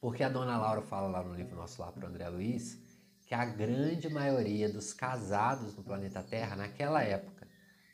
Porque 0.00 0.24
a 0.24 0.28
dona 0.30 0.56
Laura 0.56 0.80
fala 0.80 1.08
lá 1.08 1.22
no 1.22 1.34
livro 1.34 1.54
nosso 1.54 1.82
lá 1.82 1.92
para 1.92 2.08
André 2.08 2.26
Luiz 2.30 2.80
que 3.26 3.34
a 3.34 3.44
grande 3.44 4.08
maioria 4.08 4.72
dos 4.72 4.94
casados 4.94 5.76
no 5.76 5.84
planeta 5.84 6.22
Terra 6.22 6.56
naquela 6.56 7.02
época, 7.02 7.46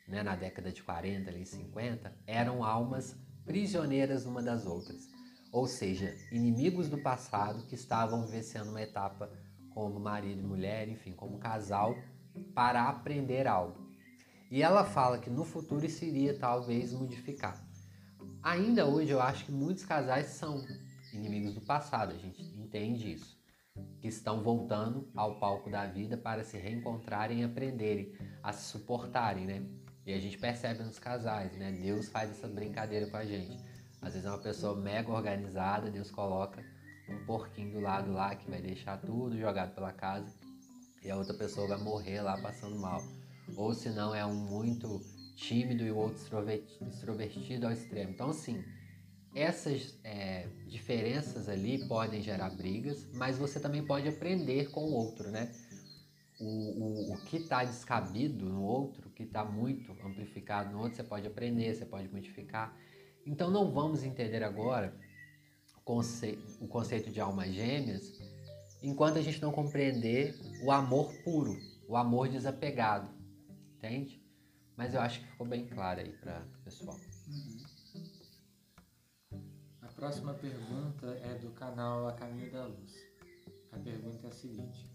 né, 0.07 0.23
na 0.23 0.35
década 0.35 0.71
de 0.71 0.81
40 0.81 1.29
e 1.31 1.45
50, 1.45 2.11
eram 2.25 2.63
almas 2.63 3.17
prisioneiras 3.45 4.25
uma 4.25 4.41
das 4.41 4.65
outras. 4.65 5.09
Ou 5.51 5.67
seja, 5.67 6.15
inimigos 6.31 6.87
do 6.87 6.97
passado 6.97 7.67
que 7.67 7.75
estavam 7.75 8.25
vivenciando 8.25 8.71
uma 8.71 8.81
etapa 8.81 9.29
como 9.73 9.99
marido 9.99 10.39
e 10.39 10.45
mulher, 10.45 10.87
enfim, 10.87 11.11
como 11.11 11.37
casal, 11.37 11.97
para 12.55 12.87
aprender 12.87 13.45
algo. 13.45 13.86
E 14.49 14.61
ela 14.63 14.85
fala 14.85 15.19
que 15.19 15.29
no 15.29 15.43
futuro 15.43 15.85
isso 15.85 16.05
iria 16.05 16.37
talvez 16.37 16.93
modificar. 16.93 17.61
Ainda 18.41 18.85
hoje 18.85 19.11
eu 19.11 19.21
acho 19.21 19.45
que 19.45 19.51
muitos 19.51 19.83
casais 19.83 20.27
são 20.27 20.63
inimigos 21.11 21.53
do 21.53 21.61
passado, 21.61 22.13
a 22.13 22.17
gente 22.17 22.41
entende 22.41 23.13
isso. 23.13 23.37
Que 23.99 24.07
estão 24.07 24.41
voltando 24.41 25.09
ao 25.15 25.39
palco 25.39 25.69
da 25.69 25.85
vida 25.85 26.17
para 26.17 26.43
se 26.43 26.57
reencontrarem 26.57 27.41
e 27.41 27.43
aprenderem 27.43 28.13
a 28.41 28.53
se 28.53 28.71
suportarem, 28.71 29.45
né? 29.45 29.63
E 30.05 30.13
a 30.13 30.19
gente 30.19 30.37
percebe 30.37 30.83
nos 30.83 30.97
casais, 30.97 31.55
né? 31.57 31.71
Deus 31.71 32.07
faz 32.07 32.31
essa 32.31 32.47
brincadeira 32.47 33.07
com 33.07 33.17
a 33.17 33.25
gente. 33.25 33.59
Às 34.01 34.13
vezes 34.13 34.25
é 34.25 34.29
uma 34.29 34.37
pessoa 34.37 34.75
mega 34.75 35.11
organizada, 35.11 35.91
Deus 35.91 36.09
coloca 36.09 36.63
um 37.09 37.25
porquinho 37.25 37.73
do 37.73 37.79
lado 37.79 38.11
lá 38.11 38.35
que 38.35 38.49
vai 38.49 38.61
deixar 38.61 38.97
tudo 38.97 39.37
jogado 39.37 39.73
pela 39.75 39.91
casa 39.91 40.33
e 41.03 41.11
a 41.11 41.15
outra 41.15 41.33
pessoa 41.33 41.67
vai 41.67 41.77
morrer 41.77 42.21
lá 42.21 42.37
passando 42.41 42.77
mal. 42.79 43.01
Ou 43.55 43.73
se 43.73 43.89
não 43.89 44.13
é 44.13 44.25
um 44.25 44.35
muito 44.35 45.01
tímido 45.35 45.83
e 45.85 45.91
o 45.91 45.97
outro 45.97 46.21
extrovertido 46.81 47.67
ao 47.67 47.71
extremo. 47.71 48.11
Então, 48.11 48.29
assim, 48.29 48.63
essas 49.35 49.97
é, 50.03 50.47
diferenças 50.67 51.47
ali 51.47 51.87
podem 51.87 52.21
gerar 52.21 52.49
brigas, 52.49 53.07
mas 53.13 53.37
você 53.37 53.59
também 53.59 53.85
pode 53.85 54.07
aprender 54.07 54.71
com 54.71 54.83
o 54.83 54.93
outro, 54.93 55.29
né? 55.29 55.51
O, 56.39 56.45
o, 56.45 57.13
o 57.13 57.17
que 57.25 57.37
está 57.37 57.63
descabido 57.63 58.45
no 58.45 58.63
outro, 58.63 59.09
que 59.11 59.23
está 59.23 59.43
muito 59.43 59.91
amplificado 60.03 60.71
no 60.71 60.79
outro, 60.79 60.95
você 60.95 61.03
pode 61.03 61.27
aprender, 61.27 61.73
você 61.73 61.85
pode 61.85 62.09
modificar. 62.09 62.75
Então, 63.25 63.49
não 63.49 63.71
vamos 63.71 64.03
entender 64.03 64.43
agora 64.43 64.93
conce 65.87 66.37
o 66.59 66.67
conceito 66.67 67.09
de 67.09 67.21
almas 67.21 67.53
gêmeas 67.53 68.11
enquanto 68.83 69.17
a 69.17 69.21
gente 69.21 69.41
não 69.41 69.53
compreender 69.53 70.35
o 70.61 70.69
amor 70.69 71.13
puro, 71.23 71.57
o 71.87 71.95
amor 71.95 72.27
desapegado, 72.27 73.09
entende? 73.77 74.21
Mas 74.75 74.93
eu 74.93 75.01
acho 75.01 75.19
que 75.19 75.27
ficou 75.27 75.47
bem 75.47 75.65
claro 75.67 75.99
aí 75.99 76.11
para 76.13 76.41
o 76.59 76.63
pessoal. 76.63 76.99
Uhum. 77.27 77.57
A 79.81 79.87
próxima 79.87 80.33
pergunta 80.35 81.07
é 81.23 81.35
do 81.35 81.49
canal 81.51 82.07
A 82.07 82.13
Caminho 82.13 82.51
da 82.51 82.65
Luz. 82.65 82.93
A 83.71 83.79
pergunta 83.79 84.27
é 84.27 84.29
a 84.29 84.33
seguinte: 84.33 84.91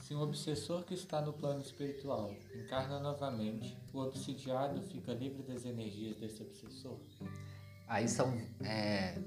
Se 0.00 0.14
um 0.14 0.20
obsessor 0.20 0.84
que 0.84 0.94
está 0.94 1.20
no 1.20 1.32
plano 1.32 1.60
espiritual 1.60 2.32
encarna 2.54 3.00
novamente, 3.00 3.76
o 3.92 3.98
obsidiado 3.98 4.80
fica 4.82 5.12
livre 5.12 5.42
das 5.42 5.64
energias 5.64 6.16
desse 6.16 6.42
obsessor? 6.42 7.00
Aí 7.88 8.08
são 8.08 8.36
é, 8.64 9.20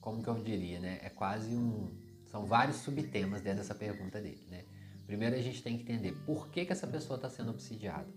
como 0.00 0.22
que 0.22 0.28
eu 0.28 0.40
diria, 0.42 0.78
né? 0.78 1.00
É 1.02 1.10
quase 1.10 1.54
um. 1.54 1.90
São 2.30 2.46
vários 2.46 2.76
subtemas 2.76 3.42
dentro 3.42 3.58
dessa 3.58 3.74
pergunta 3.74 4.20
dele, 4.20 4.46
né? 4.48 4.64
Primeiro 5.06 5.36
a 5.36 5.40
gente 5.40 5.62
tem 5.62 5.76
que 5.76 5.82
entender 5.82 6.12
por 6.26 6.48
que, 6.48 6.64
que 6.64 6.72
essa 6.72 6.86
pessoa 6.86 7.16
está 7.16 7.28
sendo 7.28 7.50
obsidiada. 7.50 8.08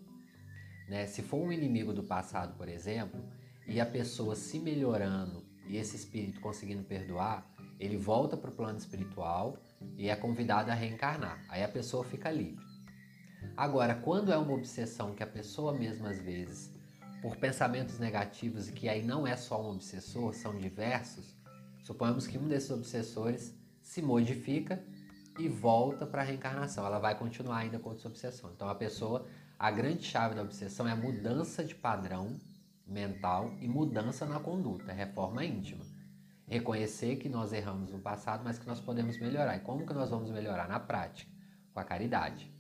Né? 0.88 1.06
Se 1.06 1.22
for 1.22 1.38
um 1.38 1.52
inimigo 1.52 1.94
do 1.94 2.04
passado, 2.04 2.56
por 2.58 2.68
exemplo, 2.68 3.24
e 3.68 3.80
a 3.80 3.86
pessoa 3.86 4.36
se 4.36 4.60
melhorando 4.60 5.46
e 5.68 5.78
esse 5.78 5.96
espírito 5.96 6.42
conseguindo 6.42 6.84
perdoar, 6.84 7.48
ele 7.80 7.96
volta 7.96 8.36
para 8.36 8.50
o 8.50 8.54
plano 8.54 8.78
espiritual 8.78 9.58
e 9.98 10.10
é 10.10 10.16
convidado 10.16 10.72
a 10.72 10.74
reencarnar. 10.74 11.46
Aí 11.48 11.64
a 11.64 11.70
pessoa 11.70 12.04
fica 12.04 12.32
livre. 12.32 12.66
Agora, 13.56 13.96
quando 13.96 14.34
é 14.34 14.38
uma 14.38 14.54
obsessão 14.54 15.14
que 15.14 15.24
a 15.24 15.28
pessoa 15.28 15.72
mesmo 15.72 16.08
às 16.08 16.20
vezes, 16.20 16.74
por 17.22 17.38
pensamentos 17.38 18.00
negativos 18.00 18.68
e 18.68 18.74
que 18.74 18.90
aí 18.90 19.04
não 19.04 19.28
é 19.28 19.36
só 19.36 19.62
um 19.62 19.76
obsessor, 19.76 20.34
são 20.34 20.58
diversos, 20.58 21.40
Suponhamos 21.90 22.28
que 22.28 22.38
um 22.38 22.48
desses 22.48 22.70
obsessores 22.70 23.56
se 23.82 24.00
modifica 24.00 24.80
e 25.40 25.48
volta 25.48 26.06
para 26.06 26.22
a 26.22 26.26
reencarnação. 26.26 26.86
Ela 26.86 27.00
vai 27.00 27.18
continuar 27.18 27.58
ainda 27.58 27.80
com 27.80 27.90
outra 27.90 28.08
obsessão. 28.08 28.52
Então 28.54 28.70
a 28.70 28.76
pessoa, 28.76 29.26
a 29.58 29.72
grande 29.72 30.04
chave 30.04 30.36
da 30.36 30.42
obsessão 30.42 30.88
é 30.88 30.92
a 30.92 30.96
mudança 30.96 31.64
de 31.64 31.74
padrão 31.74 32.40
mental 32.86 33.54
e 33.60 33.68
mudança 33.68 34.26
na 34.26 34.40
conduta, 34.40 34.92
reforma 34.92 35.44
íntima. 35.46 35.84
Reconhecer 36.48 37.18
que 37.18 37.30
nós 37.30 37.54
erramos 37.54 37.92
no 37.92 38.00
passado, 38.00 38.44
mas 38.44 38.58
que 38.58 38.68
nós 38.68 38.80
podemos 38.80 39.20
melhorar. 39.20 39.56
E 39.56 39.60
como 39.60 39.86
que 39.86 39.94
nós 39.94 40.10
vamos 40.10 40.32
melhorar? 40.32 40.68
Na 40.68 40.80
prática, 40.80 41.32
com 41.74 41.80
a 41.80 41.84
caridade. 41.84 42.52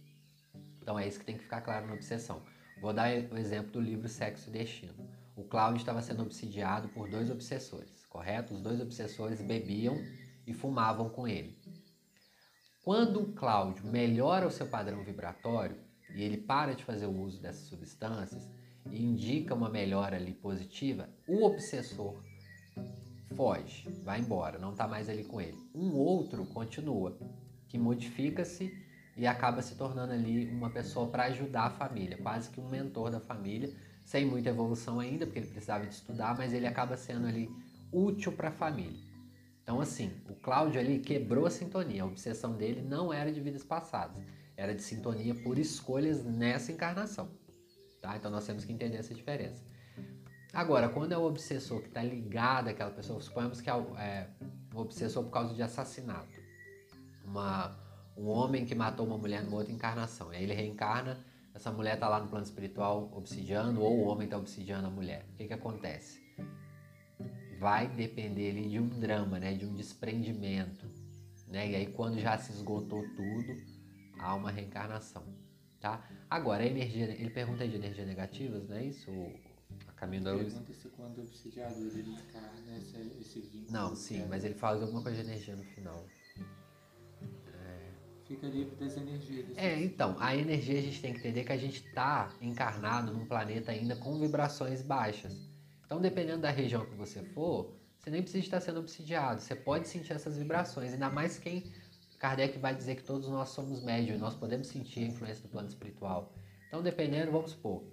Então 0.81 0.97
é 0.97 1.07
isso 1.07 1.19
que 1.19 1.25
tem 1.25 1.35
que 1.35 1.43
ficar 1.43 1.61
claro 1.61 1.87
na 1.87 1.93
obsessão. 1.93 2.41
Vou 2.81 2.93
dar 2.93 3.09
o 3.31 3.37
exemplo 3.37 3.71
do 3.71 3.81
livro 3.81 4.07
Sexo 4.07 4.49
e 4.49 4.53
Destino. 4.53 5.09
O 5.35 5.43
Cláudio 5.43 5.79
estava 5.79 6.01
sendo 6.01 6.21
obsidiado 6.21 6.87
por 6.89 7.09
dois 7.09 7.29
obsessores 7.29 7.99
correto? 8.09 8.53
Os 8.53 8.61
dois 8.61 8.81
obsessores 8.81 9.41
bebiam 9.41 9.97
e 10.45 10.53
fumavam 10.53 11.09
com 11.09 11.27
ele. 11.27 11.57
Quando 12.89 13.21
o 13.21 13.33
Cláudio 13.33 13.85
melhora 13.85 14.47
o 14.47 14.51
seu 14.51 14.65
padrão 14.65 15.03
vibratório 15.03 15.75
e 16.15 16.23
ele 16.23 16.37
para 16.37 16.73
de 16.73 16.83
fazer 16.83 17.05
o 17.05 17.21
uso 17.21 17.39
dessas 17.39 17.69
substâncias 17.69 18.49
e 18.89 18.99
indica 18.99 19.53
uma 19.53 19.69
melhora 19.69 20.15
ali 20.15 20.33
positiva, 20.33 21.07
o 21.27 21.45
obsessor 21.45 22.15
foge, 23.35 23.87
vai 24.03 24.19
embora, 24.19 24.57
não 24.57 24.71
está 24.71 24.87
mais 24.87 25.07
ali 25.07 25.23
com 25.23 25.39
ele. 25.39 25.55
Um 25.75 25.93
outro 25.93 26.43
continua, 26.47 27.15
que 27.67 27.77
modifica-se 27.77 28.75
e 29.15 29.27
acaba 29.27 29.61
se 29.61 29.75
tornando 29.75 30.13
ali 30.13 30.49
uma 30.49 30.71
pessoa 30.71 31.07
para 31.09 31.25
ajudar 31.25 31.65
a 31.65 31.69
família, 31.69 32.17
quase 32.17 32.49
que 32.49 32.59
um 32.59 32.69
mentor 32.69 33.11
da 33.11 33.19
família, 33.19 33.71
sem 34.03 34.25
muita 34.25 34.49
evolução 34.49 34.99
ainda, 34.99 35.27
porque 35.27 35.37
ele 35.37 35.47
precisava 35.47 35.85
de 35.85 35.93
estudar, 35.93 36.35
mas 36.35 36.53
ele 36.53 36.65
acaba 36.65 36.97
sendo 36.97 37.27
ali 37.27 37.51
útil 37.91 38.31
para 38.31 38.49
a 38.49 38.51
família. 38.51 39.08
Então, 39.69 39.79
assim, 39.79 40.11
o 40.27 40.33
Cláudio 40.33 40.81
ali 40.81 40.97
quebrou 40.97 41.45
a 41.45 41.51
sintonia. 41.51 42.01
A 42.01 42.05
obsessão 42.07 42.53
dele 42.53 42.81
não 42.81 43.13
era 43.13 43.31
de 43.31 43.39
vidas 43.39 43.63
passadas, 43.63 44.17
era 44.57 44.73
de 44.73 44.81
sintonia 44.81 45.35
por 45.35 45.59
escolhas 45.59 46.25
nessa 46.25 46.71
encarnação. 46.71 47.29
Tá? 48.01 48.17
Então, 48.17 48.31
nós 48.31 48.47
temos 48.47 48.65
que 48.65 48.73
entender 48.73 48.97
essa 48.97 49.13
diferença. 49.13 49.63
Agora, 50.51 50.89
quando 50.89 51.11
é 51.11 51.17
o 51.19 51.21
obsessor 51.21 51.81
que 51.81 51.87
está 51.89 52.01
ligado 52.01 52.69
àquela 52.69 52.89
pessoa, 52.89 53.21
suponhamos 53.21 53.61
que 53.61 53.69
é, 53.69 53.73
é 53.99 54.27
um 54.73 54.79
obsessor 54.79 55.23
por 55.23 55.29
causa 55.29 55.53
de 55.53 55.61
assassinato. 55.61 56.41
Uma, 57.23 57.77
um 58.17 58.25
homem 58.25 58.65
que 58.65 58.73
matou 58.73 59.05
uma 59.05 59.19
mulher 59.19 59.43
numa 59.43 59.57
outra 59.57 59.71
encarnação. 59.71 60.31
Aí 60.31 60.41
ele 60.41 60.55
reencarna, 60.55 61.23
essa 61.53 61.71
mulher 61.71 61.93
está 61.93 62.09
lá 62.09 62.19
no 62.19 62.27
plano 62.27 62.43
espiritual 62.43 63.11
obsidiando, 63.13 63.83
ou 63.83 63.99
o 63.99 64.07
homem 64.07 64.25
está 64.25 64.35
obsidiando 64.35 64.87
a 64.87 64.89
mulher. 64.89 65.27
O 65.31 65.35
que, 65.35 65.45
que 65.45 65.53
acontece? 65.53 66.27
Vai 67.59 67.87
depender 67.89 68.51
ali 68.51 68.69
de 68.69 68.79
um 68.79 68.87
drama, 68.87 69.37
né, 69.37 69.53
de 69.53 69.65
um 69.65 69.75
desprendimento, 69.75 70.89
né? 71.47 71.69
E 71.69 71.75
aí 71.75 71.87
quando 71.87 72.17
já 72.17 72.37
se 72.37 72.53
esgotou 72.53 73.03
tudo, 73.15 73.61
há 74.17 74.33
uma 74.33 74.49
reencarnação, 74.49 75.23
tá? 75.79 76.07
Agora 76.29 76.63
a 76.63 76.67
energia, 76.67 77.05
ele 77.05 77.29
pergunta 77.29 77.63
aí 77.63 77.69
de 77.69 77.75
energias 77.75 78.07
negativas, 78.07 78.69
não 78.69 78.77
é 78.77 78.85
isso? 78.85 79.11
A 79.87 79.91
caminho 79.91 80.23
da 80.23 80.31
luz. 80.31 80.53
Pergunta 80.53 80.73
se 80.73 80.87
quando 80.89 81.17
o 81.17 81.21
obsidiado 81.21 81.75
ele 81.79 82.11
encarna 82.11 82.77
esse, 82.77 82.97
esse 83.19 83.39
vínculo. 83.41 83.71
Não, 83.71 83.95
sim, 83.95 84.25
mas 84.29 84.45
ele 84.45 84.53
de 84.53 84.63
alguma 84.63 85.03
coisa 85.03 85.21
de 85.21 85.29
energia 85.29 85.55
no 85.55 85.63
final. 85.63 86.05
É... 87.53 87.91
Fica 88.25 88.47
livre 88.47 88.75
das 88.77 88.95
energias. 88.95 89.57
É, 89.57 89.81
então, 89.81 90.15
a 90.19 90.35
energia 90.35 90.79
a 90.79 90.81
gente 90.81 91.01
tem 91.01 91.13
que 91.13 91.19
entender 91.19 91.43
que 91.43 91.51
a 91.51 91.57
gente 91.57 91.85
está 91.85 92.33
encarnado 92.41 93.11
num 93.11 93.25
planeta 93.25 93.71
ainda 93.71 93.97
com 93.97 94.17
vibrações 94.17 94.81
baixas. 94.81 95.48
Então, 95.89 95.99
dependendo 95.99 96.43
da 96.43 96.51
região 96.51 96.85
que 96.85 96.93
você 96.93 97.23
for, 97.23 97.73
você 97.97 98.11
nem 98.11 98.21
precisa 98.21 98.43
estar 98.43 98.61
sendo 98.61 98.79
obsidiado. 98.79 99.41
Você 99.41 99.55
pode 99.55 99.87
sentir 99.87 100.13
essas 100.13 100.37
vibrações, 100.37 100.93
ainda 100.93 101.09
mais 101.09 101.39
quem 101.39 101.63
Kardec 102.19 102.59
vai 102.59 102.75
dizer 102.75 102.95
que 102.95 103.03
todos 103.03 103.27
nós 103.27 103.49
somos 103.49 103.81
médios, 103.81 104.19
nós 104.19 104.35
podemos 104.35 104.67
sentir 104.67 104.99
a 104.99 105.07
influência 105.07 105.41
do 105.41 105.49
plano 105.49 105.67
espiritual. 105.67 106.31
Então, 106.67 106.83
dependendo, 106.83 107.31
vamos 107.31 107.51
supor, 107.53 107.83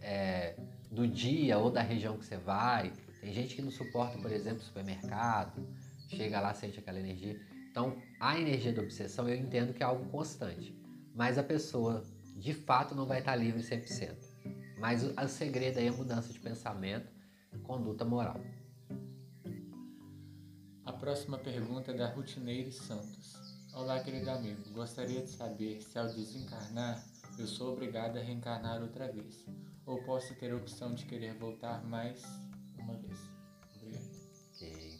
é, 0.00 0.56
do 0.90 1.06
dia 1.06 1.58
ou 1.58 1.70
da 1.70 1.82
região 1.82 2.16
que 2.16 2.24
você 2.24 2.38
vai, 2.38 2.90
tem 3.20 3.34
gente 3.34 3.54
que 3.54 3.60
não 3.60 3.70
suporta, 3.70 4.16
por 4.16 4.32
exemplo, 4.32 4.62
supermercado, 4.62 5.68
chega 6.08 6.40
lá, 6.40 6.54
sente 6.54 6.78
aquela 6.78 6.98
energia. 6.98 7.38
Então, 7.70 8.00
a 8.18 8.40
energia 8.40 8.72
da 8.72 8.80
obsessão 8.80 9.28
eu 9.28 9.36
entendo 9.36 9.74
que 9.74 9.82
é 9.82 9.86
algo 9.86 10.08
constante, 10.08 10.74
mas 11.14 11.36
a 11.36 11.42
pessoa 11.42 12.02
de 12.34 12.54
fato 12.54 12.94
não 12.94 13.04
vai 13.04 13.18
estar 13.18 13.36
livre 13.36 13.60
100%. 13.60 14.23
Mas 14.78 15.02
o, 15.02 15.28
segredo 15.28 15.78
aí 15.78 15.86
é 15.86 15.88
a 15.88 15.92
mudança 15.92 16.32
de 16.32 16.38
pensamento 16.38 17.14
conduta 17.64 18.04
moral. 18.04 18.40
A 20.84 20.92
próxima 20.92 21.38
pergunta 21.38 21.92
é 21.92 21.94
da 21.94 22.08
Rutineire 22.08 22.70
Santos. 22.70 23.34
Olá, 23.72 24.00
querido 24.00 24.30
amigo. 24.30 24.62
Gostaria 24.72 25.22
de 25.22 25.30
saber 25.30 25.80
se 25.80 25.98
ao 25.98 26.06
desencarnar, 26.06 27.02
eu 27.38 27.46
sou 27.46 27.72
obrigado 27.72 28.18
a 28.18 28.20
reencarnar 28.20 28.82
outra 28.82 29.10
vez. 29.10 29.44
Ou 29.86 30.02
posso 30.02 30.34
ter 30.34 30.52
a 30.52 30.56
opção 30.56 30.94
de 30.94 31.04
querer 31.06 31.34
voltar 31.34 31.82
mais 31.84 32.22
uma 32.78 32.94
vez. 32.94 33.18
Obrigado. 33.76 34.10
Ok. 34.54 34.98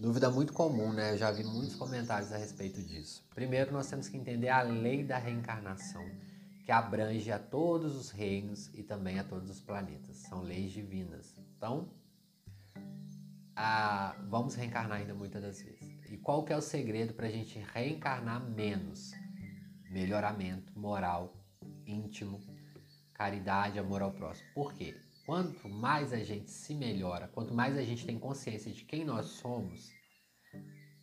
Dúvida 0.00 0.30
muito 0.30 0.52
comum, 0.52 0.92
né? 0.92 1.12
Eu 1.12 1.18
já 1.18 1.30
vi 1.30 1.44
muitos 1.44 1.76
comentários 1.76 2.32
a 2.32 2.36
respeito 2.36 2.82
disso. 2.82 3.24
Primeiro, 3.34 3.72
nós 3.72 3.88
temos 3.88 4.08
que 4.08 4.16
entender 4.16 4.48
a 4.48 4.62
lei 4.62 5.04
da 5.04 5.18
reencarnação, 5.18 6.04
que 6.66 6.72
abrange 6.72 7.30
a 7.30 7.38
todos 7.38 7.94
os 7.94 8.10
reinos 8.10 8.74
e 8.74 8.82
também 8.82 9.20
a 9.20 9.24
todos 9.24 9.48
os 9.48 9.60
planetas. 9.60 10.16
São 10.16 10.42
leis 10.42 10.72
divinas. 10.72 11.32
Então, 11.38 11.88
a... 13.54 14.16
vamos 14.28 14.56
reencarnar 14.56 14.98
ainda 14.98 15.14
muitas 15.14 15.40
das 15.40 15.62
vezes. 15.62 16.10
E 16.10 16.16
qual 16.16 16.44
que 16.44 16.52
é 16.52 16.56
o 16.56 16.60
segredo 16.60 17.14
para 17.14 17.28
a 17.28 17.30
gente 17.30 17.64
reencarnar 17.72 18.44
menos? 18.50 19.12
Melhoramento 19.88 20.76
moral, 20.76 21.36
íntimo, 21.86 22.40
caridade, 23.14 23.78
amor 23.78 24.02
ao 24.02 24.10
próximo. 24.10 24.48
Por 24.52 24.74
quê? 24.74 24.98
Quanto 25.24 25.68
mais 25.68 26.12
a 26.12 26.18
gente 26.18 26.50
se 26.50 26.74
melhora, 26.74 27.28
quanto 27.28 27.54
mais 27.54 27.78
a 27.78 27.82
gente 27.82 28.04
tem 28.04 28.18
consciência 28.18 28.72
de 28.72 28.84
quem 28.84 29.04
nós 29.04 29.26
somos, 29.26 29.92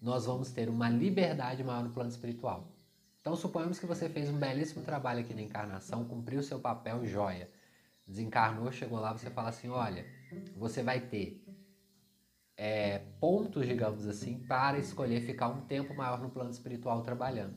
nós 0.02 0.26
vamos 0.26 0.52
ter 0.52 0.68
uma 0.68 0.90
liberdade 0.90 1.64
maior 1.64 1.86
no 1.86 1.94
plano 1.94 2.10
espiritual. 2.10 2.70
Então, 3.24 3.38
suponhamos 3.38 3.80
que 3.80 3.86
você 3.86 4.10
fez 4.10 4.30
um 4.30 4.38
belíssimo 4.38 4.84
trabalho 4.84 5.22
aqui 5.22 5.34
na 5.34 5.42
encarnação, 5.42 6.04
cumpriu 6.04 6.44
seu 6.44 6.60
papel 6.60 7.06
joia, 7.06 7.50
desencarnou, 8.06 8.70
chegou 8.70 9.00
lá, 9.00 9.14
você 9.14 9.30
fala 9.30 9.48
assim: 9.48 9.70
olha, 9.70 10.06
você 10.58 10.84
vai 10.84 11.00
ter 11.00 11.42
é, 12.58 13.00
pontos, 13.22 13.66
digamos 13.66 14.06
assim, 14.06 14.40
para 14.40 14.78
escolher 14.78 15.22
ficar 15.22 15.48
um 15.48 15.62
tempo 15.62 15.96
maior 15.96 16.20
no 16.20 16.32
plano 16.32 16.50
espiritual 16.50 17.02
trabalhando. 17.02 17.56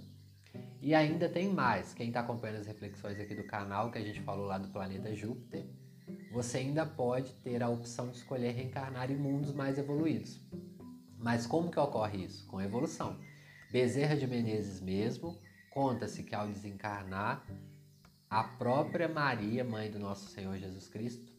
E 0.81 0.95
ainda 0.95 1.29
tem 1.29 1.53
mais, 1.53 1.93
quem 1.93 2.07
está 2.07 2.21
acompanhando 2.21 2.61
as 2.61 2.69
reflexões 2.69 3.19
aqui 3.19 3.35
do 3.35 3.43
canal, 3.43 3.91
que 3.91 3.99
a 3.99 4.05
gente 4.05 4.21
falou 4.21 4.47
lá 4.47 4.59
do 4.59 4.69
planeta 4.69 5.13
Júpiter, 5.17 5.67
você 6.31 6.59
ainda 6.59 6.87
pode 6.87 7.33
ter 7.43 7.61
a 7.61 7.69
opção 7.69 8.09
de 8.09 8.19
escolher 8.19 8.53
reencarnar 8.53 9.11
em 9.11 9.17
mundos 9.17 9.53
mais 9.53 9.79
evoluídos. 9.79 10.41
Mas 11.19 11.45
como 11.45 11.73
que 11.73 11.81
ocorre 11.81 12.25
isso? 12.25 12.47
Com 12.47 12.61
evolução. 12.61 13.19
Bezerra 13.73 14.15
de 14.15 14.29
Menezes 14.29 14.81
mesmo, 14.81 15.37
conta-se 15.77 16.23
que 16.23 16.35
ao 16.35 16.49
desencarnar, 16.49 17.47
a 18.31 18.43
própria 18.43 19.07
Maria, 19.07 19.63
mãe 19.63 19.91
do 19.91 19.99
nosso 19.99 20.31
Senhor 20.31 20.57
Jesus 20.57 20.89
Cristo, 20.89 21.31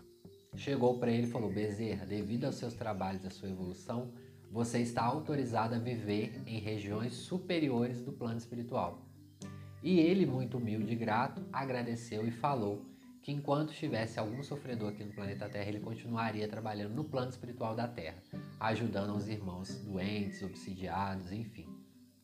chegou 0.55 0.99
para 0.99 1.09
ele 1.09 1.25
e 1.25 1.31
falou: 1.31 1.51
Bezerra, 1.51 2.05
devido 2.05 2.45
aos 2.45 2.53
seus 2.53 2.75
trabalhos 2.75 3.23
e 3.23 3.27
à 3.27 3.31
sua 3.31 3.49
evolução, 3.49 4.13
você 4.51 4.77
está 4.77 5.03
autorizado 5.03 5.73
a 5.73 5.79
viver 5.79 6.39
em 6.45 6.59
regiões 6.59 7.15
superiores 7.15 7.99
do 8.03 8.11
plano 8.11 8.37
espiritual. 8.37 9.01
E 9.81 9.99
ele, 9.99 10.27
muito 10.27 10.59
humilde 10.59 10.93
e 10.93 10.95
grato, 10.95 11.43
agradeceu 11.51 12.27
e 12.27 12.29
falou 12.29 12.85
que 13.23 13.31
enquanto 13.31 13.73
tivesse 13.73 14.19
algum 14.19 14.43
sofredor 14.43 14.89
aqui 14.89 15.03
no 15.03 15.13
planeta 15.13 15.49
Terra, 15.49 15.67
ele 15.67 15.79
continuaria 15.79 16.47
trabalhando 16.47 16.93
no 16.93 17.03
plano 17.03 17.31
espiritual 17.31 17.75
da 17.75 17.87
Terra, 17.87 18.21
ajudando 18.59 19.15
os 19.15 19.27
irmãos 19.27 19.75
doentes, 19.83 20.43
obsidiados, 20.43 21.31
enfim. 21.31 21.66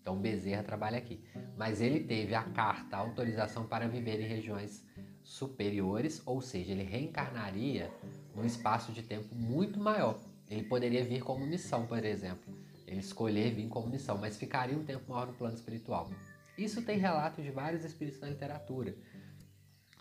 Então 0.03 0.17
Bezerra 0.17 0.61
trabalha 0.63 0.97
aqui. 0.97 1.23
Mas 1.57 1.81
ele 1.81 2.01
teve 2.01 2.35
a 2.35 2.43
carta, 2.43 2.97
a 2.97 2.99
autorização 2.99 3.65
para 3.65 3.87
viver 3.87 4.19
em 4.19 4.27
regiões 4.27 4.85
superiores, 5.23 6.21
ou 6.25 6.41
seja, 6.41 6.73
ele 6.73 6.83
reencarnaria 6.83 7.89
num 8.35 8.43
espaço 8.43 8.91
de 8.91 9.01
tempo 9.01 9.33
muito 9.33 9.79
maior. 9.79 10.19
Ele 10.49 10.63
poderia 10.63 11.05
vir 11.05 11.23
como 11.23 11.47
missão, 11.47 11.87
por 11.87 12.03
exemplo. 12.03 12.53
Ele 12.85 12.99
escolher 12.99 13.53
vir 13.53 13.69
como 13.69 13.87
missão, 13.87 14.17
mas 14.17 14.37
ficaria 14.37 14.77
um 14.77 14.83
tempo 14.83 15.09
maior 15.09 15.27
no 15.27 15.33
plano 15.33 15.55
espiritual. 15.55 16.11
Isso 16.57 16.81
tem 16.81 16.97
relatos 16.97 17.41
de 17.41 17.49
vários 17.49 17.85
espíritos 17.85 18.19
na 18.19 18.27
literatura. 18.27 18.95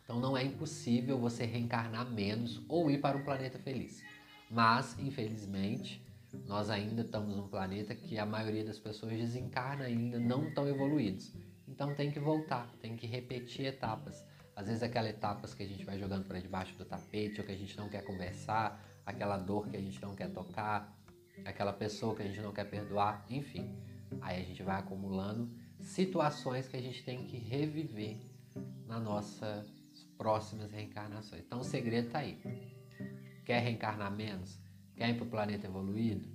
Então 0.02 0.18
não 0.18 0.36
é 0.36 0.44
impossível 0.44 1.16
você 1.16 1.46
reencarnar 1.46 2.10
menos 2.10 2.60
ou 2.68 2.90
ir 2.90 2.98
para 2.98 3.16
um 3.16 3.22
planeta 3.22 3.56
feliz. 3.56 4.02
Mas, 4.50 4.98
infelizmente, 4.98 6.01
nós 6.46 6.70
ainda 6.70 7.02
estamos 7.02 7.36
num 7.36 7.48
planeta 7.48 7.94
que 7.94 8.18
a 8.18 8.26
maioria 8.26 8.64
das 8.64 8.78
pessoas 8.78 9.12
desencarna 9.12 9.84
ainda 9.84 10.18
não 10.18 10.52
tão 10.52 10.68
evoluídos. 10.68 11.32
Então 11.68 11.94
tem 11.94 12.10
que 12.10 12.20
voltar, 12.20 12.70
tem 12.80 12.96
que 12.96 13.06
repetir 13.06 13.66
etapas. 13.66 14.24
Às 14.54 14.66
vezes 14.66 14.82
aquelas 14.82 15.10
etapas 15.10 15.54
que 15.54 15.62
a 15.62 15.66
gente 15.66 15.84
vai 15.84 15.98
jogando 15.98 16.26
para 16.26 16.38
debaixo 16.40 16.76
do 16.76 16.84
tapete 16.84 17.40
ou 17.40 17.46
que 17.46 17.52
a 17.52 17.56
gente 17.56 17.76
não 17.76 17.88
quer 17.88 18.04
conversar, 18.04 18.82
aquela 19.04 19.38
dor 19.38 19.68
que 19.68 19.76
a 19.76 19.80
gente 19.80 20.00
não 20.02 20.14
quer 20.14 20.30
tocar, 20.30 20.94
aquela 21.44 21.72
pessoa 21.72 22.14
que 22.14 22.22
a 22.22 22.26
gente 22.26 22.40
não 22.40 22.52
quer 22.52 22.64
perdoar, 22.64 23.24
enfim. 23.30 23.74
Aí 24.20 24.40
a 24.40 24.44
gente 24.44 24.62
vai 24.62 24.78
acumulando 24.78 25.50
situações 25.80 26.68
que 26.68 26.76
a 26.76 26.82
gente 26.82 27.02
tem 27.02 27.24
que 27.26 27.38
reviver 27.38 28.18
na 28.86 29.00
nossa 29.00 29.66
próximas 30.16 30.70
reencarnações. 30.70 31.42
Então 31.44 31.60
o 31.60 31.64
segredo 31.64 32.06
está 32.06 32.20
aí. 32.20 32.38
Quer 33.44 33.60
reencarnar 33.60 34.12
menos? 34.14 34.61
Quer 35.02 35.10
ir 35.10 35.14
para 35.14 35.24
o 35.24 35.30
planeta 35.30 35.66
evoluído? 35.66 36.28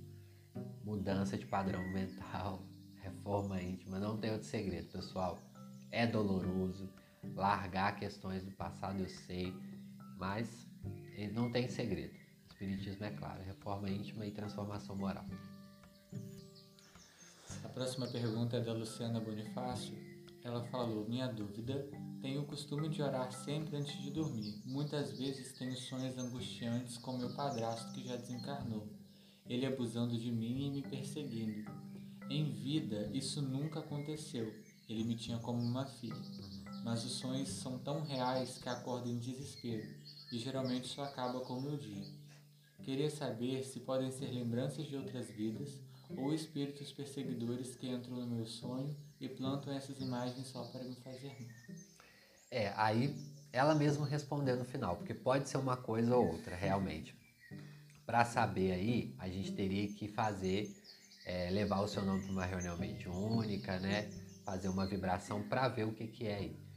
Mudança 0.84 1.38
de 1.38 1.46
padrão 1.46 1.82
mental, 1.90 2.62
reforma 3.00 3.62
íntima. 3.62 3.98
Não 3.98 4.18
tem 4.18 4.30
outro 4.30 4.46
segredo, 4.46 4.92
pessoal. 4.92 5.38
É 5.90 6.06
doloroso. 6.06 6.86
Largar 7.34 7.96
questões 7.96 8.44
do 8.44 8.50
passado, 8.50 9.00
eu 9.00 9.08
sei, 9.08 9.54
mas 10.18 10.68
não 11.32 11.50
tem 11.50 11.66
segredo. 11.66 12.14
Espiritismo 12.46 13.06
é 13.06 13.10
claro: 13.10 13.42
reforma 13.42 13.88
íntima 13.88 14.26
e 14.26 14.32
transformação 14.32 14.94
moral. 14.94 15.24
A 17.64 17.68
próxima 17.70 18.06
pergunta 18.06 18.58
é 18.58 18.60
da 18.60 18.74
Luciana 18.74 19.18
Bonifácio. 19.18 20.07
Ela 20.48 20.64
falou: 20.64 21.06
Minha 21.06 21.26
dúvida 21.28 21.86
tenho 22.22 22.40
o 22.40 22.46
costume 22.46 22.88
de 22.88 23.02
orar 23.02 23.30
sempre 23.30 23.76
antes 23.76 24.00
de 24.00 24.10
dormir. 24.10 24.62
Muitas 24.64 25.12
vezes 25.12 25.52
tenho 25.52 25.76
sonhos 25.76 26.16
angustiantes 26.16 26.96
com 26.96 27.18
meu 27.18 27.34
padrasto 27.34 27.92
que 27.92 28.08
já 28.08 28.16
desencarnou, 28.16 28.88
ele 29.46 29.66
abusando 29.66 30.16
de 30.16 30.32
mim 30.32 30.66
e 30.66 30.70
me 30.70 30.82
perseguindo. 30.82 31.70
Em 32.30 32.50
vida, 32.50 33.10
isso 33.12 33.42
nunca 33.42 33.80
aconteceu. 33.80 34.50
Ele 34.88 35.04
me 35.04 35.16
tinha 35.16 35.38
como 35.38 35.60
uma 35.60 35.84
filha. 35.84 36.16
Mas 36.82 37.04
os 37.04 37.12
sonhos 37.12 37.50
são 37.50 37.78
tão 37.78 38.00
reais 38.00 38.56
que 38.56 38.70
acordo 38.70 39.06
em 39.06 39.18
desespero 39.18 39.86
e 40.32 40.38
geralmente 40.38 40.88
só 40.88 41.02
acaba 41.02 41.40
com 41.40 41.58
o 41.58 41.62
meu 41.62 41.76
dia. 41.76 42.06
Queria 42.82 43.10
saber 43.10 43.64
se 43.64 43.80
podem 43.80 44.10
ser 44.10 44.30
lembranças 44.30 44.86
de 44.86 44.96
outras 44.96 45.30
vidas 45.30 45.78
ou 46.16 46.32
espíritos 46.32 46.90
perseguidores 46.90 47.76
que 47.76 47.86
entram 47.86 48.16
no 48.16 48.26
meu 48.26 48.46
sonho 48.46 48.96
e 49.20 49.28
plantam 49.28 49.72
essas 49.72 50.00
imagens 50.00 50.46
só 50.46 50.64
para 50.64 50.84
me 50.84 50.94
fazer. 50.96 51.36
É, 52.50 52.72
aí 52.76 53.14
ela 53.52 53.74
mesma 53.74 54.06
respondeu 54.06 54.56
no 54.56 54.64
final, 54.64 54.96
porque 54.96 55.14
pode 55.14 55.48
ser 55.48 55.58
uma 55.58 55.76
coisa 55.76 56.16
ou 56.16 56.26
outra, 56.32 56.54
realmente. 56.54 57.16
Para 58.06 58.24
saber 58.24 58.72
aí, 58.72 59.14
a 59.18 59.28
gente 59.28 59.52
teria 59.52 59.88
que 59.88 60.08
fazer, 60.08 60.74
é, 61.26 61.50
levar 61.50 61.80
o 61.80 61.88
seu 61.88 62.04
nome 62.04 62.22
para 62.22 62.32
uma 62.32 62.44
reunião 62.44 62.76
mediúnica, 62.78 63.78
né? 63.78 64.10
Fazer 64.44 64.68
uma 64.68 64.86
vibração 64.86 65.42
para 65.42 65.68
ver 65.68 65.84
o 65.84 65.92
que, 65.92 66.06
que 66.06 66.26
é 66.26 66.36
aí. 66.36 66.68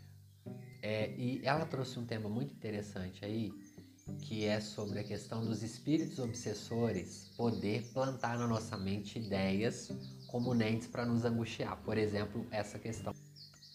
É, 0.81 1.15
e 1.15 1.41
ela 1.45 1.65
trouxe 1.65 1.99
um 1.99 2.05
tema 2.05 2.27
muito 2.27 2.53
interessante 2.53 3.23
aí, 3.23 3.53
que 4.19 4.45
é 4.45 4.59
sobre 4.59 4.99
a 4.99 5.03
questão 5.03 5.45
dos 5.45 5.61
espíritos 5.61 6.19
obsessores 6.19 7.31
poder 7.37 7.83
plantar 7.93 8.37
na 8.37 8.47
nossa 8.47 8.75
mente 8.75 9.19
ideias 9.19 9.89
comunentes 10.31 10.87
para 10.87 11.05
nos 11.05 11.25
angustiar. 11.25 11.77
Por 11.83 11.97
exemplo, 11.97 12.47
essa 12.49 12.79
questão 12.79 13.13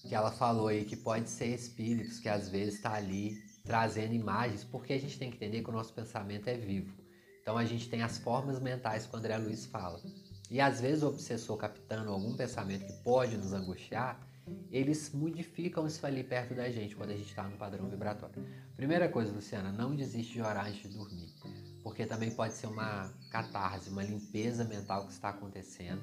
que 0.02 0.14
ela 0.14 0.30
falou 0.30 0.68
aí 0.68 0.84
que 0.84 0.96
pode 0.96 1.28
ser 1.28 1.48
espíritos 1.48 2.18
que 2.18 2.28
às 2.28 2.48
vezes 2.48 2.74
está 2.74 2.94
ali 2.94 3.42
trazendo 3.64 4.14
imagens, 4.14 4.64
porque 4.64 4.92
a 4.92 4.98
gente 4.98 5.18
tem 5.18 5.30
que 5.30 5.36
entender 5.36 5.62
que 5.62 5.68
o 5.68 5.72
nosso 5.72 5.92
pensamento 5.92 6.48
é 6.48 6.56
vivo. 6.56 6.94
Então 7.42 7.58
a 7.58 7.64
gente 7.64 7.88
tem 7.88 8.02
as 8.02 8.18
formas 8.18 8.58
mentais 8.60 9.06
que 9.06 9.14
o 9.14 9.18
André 9.18 9.36
Luiz 9.36 9.66
fala. 9.66 10.00
E 10.50 10.60
às 10.60 10.80
vezes 10.80 11.02
o 11.02 11.08
obsessor 11.08 11.56
captando 11.56 12.10
algum 12.10 12.34
pensamento 12.34 12.86
que 12.86 12.92
pode 13.02 13.36
nos 13.36 13.52
angustiar, 13.52 14.20
eles 14.70 15.12
modificam 15.12 15.86
isso 15.86 16.06
ali 16.06 16.22
perto 16.22 16.54
da 16.54 16.70
gente 16.70 16.94
quando 16.94 17.10
a 17.10 17.16
gente 17.16 17.28
está 17.28 17.42
no 17.42 17.56
padrão 17.56 17.88
vibratório. 17.88 18.46
Primeira 18.76 19.08
coisa, 19.08 19.32
Luciana, 19.32 19.72
não 19.72 19.96
desiste 19.96 20.34
de 20.34 20.40
orar 20.40 20.66
antes 20.66 20.82
de 20.82 20.96
dormir, 20.96 21.32
porque 21.82 22.06
também 22.06 22.30
pode 22.30 22.54
ser 22.54 22.68
uma 22.68 23.12
catarse, 23.30 23.90
uma 23.90 24.04
limpeza 24.04 24.64
mental 24.64 25.06
que 25.06 25.12
está 25.12 25.30
acontecendo. 25.30 26.02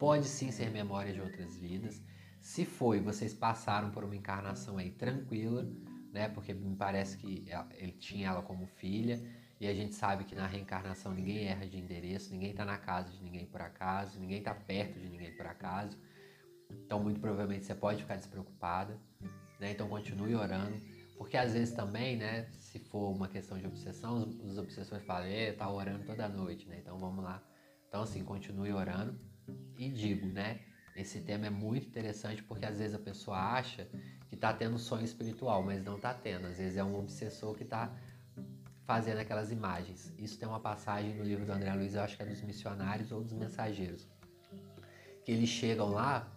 Pode 0.00 0.26
sim 0.28 0.50
ser 0.50 0.70
memória 0.70 1.12
de 1.12 1.20
outras 1.20 1.58
vidas. 1.58 2.02
Se 2.40 2.64
foi, 2.64 3.00
vocês 3.00 3.34
passaram 3.34 3.90
por 3.90 4.02
uma 4.02 4.16
encarnação 4.16 4.78
aí 4.78 4.90
tranquila, 4.90 5.70
né? 6.10 6.26
Porque 6.26 6.54
me 6.54 6.74
parece 6.74 7.18
que 7.18 7.44
ele 7.74 7.92
tinha 7.92 8.28
ela 8.28 8.40
como 8.40 8.64
filha 8.64 9.22
e 9.60 9.68
a 9.68 9.74
gente 9.74 9.94
sabe 9.94 10.24
que 10.24 10.34
na 10.34 10.46
reencarnação 10.46 11.12
ninguém 11.12 11.48
erra 11.48 11.66
de 11.66 11.78
endereço, 11.78 12.32
ninguém 12.32 12.52
está 12.52 12.64
na 12.64 12.78
casa 12.78 13.12
de 13.12 13.22
ninguém 13.22 13.44
por 13.44 13.60
acaso, 13.60 14.18
ninguém 14.18 14.38
está 14.38 14.54
perto 14.54 14.98
de 14.98 15.06
ninguém 15.06 15.36
por 15.36 15.46
acaso. 15.46 15.98
Então, 16.70 16.98
muito 16.98 17.20
provavelmente 17.20 17.66
você 17.66 17.74
pode 17.74 18.00
ficar 18.00 18.16
despreocupada, 18.16 18.98
né? 19.60 19.72
Então, 19.72 19.86
continue 19.86 20.34
orando, 20.34 20.80
porque 21.18 21.36
às 21.36 21.52
vezes 21.52 21.74
também, 21.74 22.16
né? 22.16 22.48
Se 22.52 22.78
for 22.78 23.10
uma 23.10 23.28
questão 23.28 23.58
de 23.58 23.66
obsessão, 23.66 24.22
os, 24.22 24.34
os 24.36 24.56
obsessores 24.56 25.04
falam, 25.04 25.28
tá 25.58 25.70
orando 25.70 26.06
toda 26.06 26.26
noite, 26.26 26.66
né? 26.66 26.78
Então, 26.78 26.98
vamos 26.98 27.22
lá. 27.22 27.42
Então, 27.86 28.04
assim, 28.04 28.24
continue 28.24 28.72
orando 28.72 29.28
e 29.78 29.88
digo, 29.88 30.26
né? 30.26 30.60
Esse 30.96 31.20
tema 31.20 31.46
é 31.46 31.50
muito 31.50 31.86
interessante 31.86 32.42
porque 32.42 32.66
às 32.66 32.78
vezes 32.78 32.94
a 32.94 32.98
pessoa 32.98 33.38
acha 33.38 33.88
que 34.28 34.34
está 34.34 34.52
tendo 34.52 34.78
sonho 34.78 35.04
espiritual, 35.04 35.62
mas 35.62 35.82
não 35.82 35.96
está 35.96 36.12
tendo. 36.12 36.46
Às 36.46 36.58
vezes 36.58 36.76
é 36.76 36.84
um 36.84 36.98
obsessor 36.98 37.54
que 37.54 37.62
está 37.62 37.94
fazendo 38.84 39.18
aquelas 39.18 39.52
imagens. 39.52 40.12
Isso 40.18 40.38
tem 40.38 40.48
uma 40.48 40.60
passagem 40.60 41.14
no 41.14 41.22
livro 41.22 41.46
do 41.46 41.52
André 41.52 41.72
Luiz, 41.74 41.94
eu 41.94 42.02
acho 42.02 42.16
que 42.16 42.22
é 42.22 42.26
dos 42.26 42.42
missionários 42.42 43.12
ou 43.12 43.22
dos 43.22 43.32
mensageiros. 43.32 44.06
Que 45.24 45.32
eles 45.32 45.48
chegam 45.48 45.90
lá, 45.90 46.28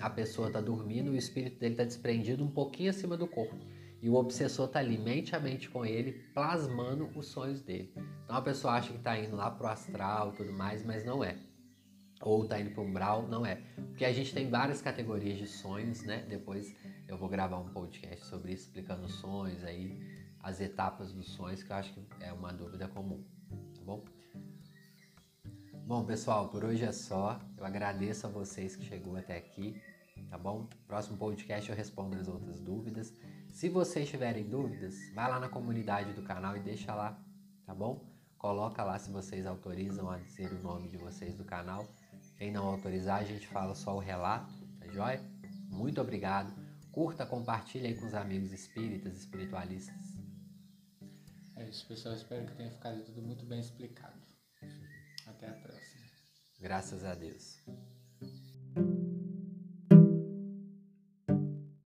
a 0.00 0.10
pessoa 0.10 0.48
está 0.48 0.60
dormindo 0.60 1.10
o 1.10 1.16
espírito 1.16 1.58
dele 1.58 1.74
está 1.74 1.84
desprendido 1.84 2.44
um 2.44 2.50
pouquinho 2.50 2.90
acima 2.90 3.16
do 3.16 3.26
corpo. 3.26 3.56
E 4.00 4.08
o 4.08 4.14
obsessor 4.14 4.66
está 4.66 4.78
ali 4.78 4.96
mente 4.96 5.34
a 5.34 5.40
mente 5.40 5.68
com 5.68 5.84
ele, 5.84 6.12
plasmando 6.32 7.10
os 7.14 7.26
sonhos 7.26 7.60
dele. 7.60 7.92
Então 8.24 8.36
a 8.36 8.42
pessoa 8.42 8.74
acha 8.74 8.90
que 8.90 8.98
está 8.98 9.18
indo 9.18 9.36
lá 9.36 9.50
pro 9.50 9.66
astral 9.66 10.32
e 10.32 10.36
tudo 10.36 10.52
mais, 10.52 10.84
mas 10.84 11.04
não 11.04 11.22
é. 11.22 11.36
Ou 12.20 12.42
está 12.42 12.60
indo 12.60 12.70
para 12.70 12.82
um 12.82 12.86
umbral, 12.86 13.28
não 13.28 13.46
é. 13.46 13.56
Porque 13.88 14.04
a 14.04 14.12
gente 14.12 14.34
tem 14.34 14.50
várias 14.50 14.82
categorias 14.82 15.38
de 15.38 15.46
sonhos, 15.46 16.02
né? 16.02 16.24
Depois 16.28 16.74
eu 17.06 17.16
vou 17.16 17.28
gravar 17.28 17.58
um 17.58 17.68
podcast 17.68 18.26
sobre 18.26 18.52
isso, 18.52 18.64
explicando 18.64 19.04
os 19.04 19.14
sonhos 19.14 19.62
aí, 19.64 19.98
as 20.42 20.60
etapas 20.60 21.12
dos 21.12 21.30
sonhos, 21.30 21.62
que 21.62 21.70
eu 21.70 21.76
acho 21.76 21.92
que 21.92 22.02
é 22.20 22.32
uma 22.32 22.52
dúvida 22.52 22.88
comum, 22.88 23.24
tá 23.74 23.82
bom? 23.82 24.04
Bom, 25.86 26.04
pessoal, 26.04 26.48
por 26.48 26.64
hoje 26.64 26.84
é 26.84 26.92
só. 26.92 27.40
Eu 27.56 27.64
agradeço 27.64 28.26
a 28.26 28.30
vocês 28.30 28.76
que 28.76 28.84
chegou 28.84 29.16
até 29.16 29.38
aqui, 29.38 29.80
tá 30.28 30.36
bom? 30.36 30.68
Próximo 30.86 31.16
podcast 31.16 31.70
eu 31.70 31.76
respondo 31.76 32.16
as 32.16 32.28
outras 32.28 32.60
dúvidas. 32.60 33.12
Se 33.50 33.68
vocês 33.68 34.08
tiverem 34.08 34.44
dúvidas, 34.44 34.94
vai 35.14 35.30
lá 35.30 35.40
na 35.40 35.48
comunidade 35.48 36.12
do 36.12 36.22
canal 36.22 36.56
e 36.56 36.60
deixa 36.60 36.94
lá, 36.94 37.18
tá 37.64 37.74
bom? 37.74 38.04
Coloca 38.36 38.84
lá 38.84 38.98
se 38.98 39.10
vocês 39.10 39.46
autorizam 39.46 40.10
a 40.10 40.18
dizer 40.18 40.52
o 40.52 40.62
nome 40.62 40.88
de 40.88 40.96
vocês 40.96 41.34
do 41.34 41.44
canal. 41.44 41.88
Quem 42.38 42.52
não 42.52 42.66
autorizar, 42.66 43.20
a 43.20 43.24
gente 43.24 43.48
fala 43.48 43.74
só 43.74 43.96
o 43.96 43.98
relato, 43.98 44.54
tá 44.78 44.86
joia? 44.86 45.20
Muito 45.68 46.00
obrigado. 46.00 46.54
Curta, 46.92 47.26
compartilhe 47.26 47.88
aí 47.88 47.96
com 47.96 48.06
os 48.06 48.14
amigos 48.14 48.52
espíritas, 48.52 49.18
espiritualistas. 49.18 49.96
É 51.56 51.68
isso, 51.68 51.84
pessoal. 51.88 52.14
Espero 52.14 52.46
que 52.46 52.54
tenha 52.54 52.70
ficado 52.70 53.02
tudo 53.02 53.20
muito 53.20 53.44
bem 53.44 53.58
explicado. 53.58 54.22
Até 55.26 55.48
a 55.48 55.52
próxima. 55.52 56.04
Graças 56.60 57.04
a 57.04 57.16
Deus. 57.16 57.60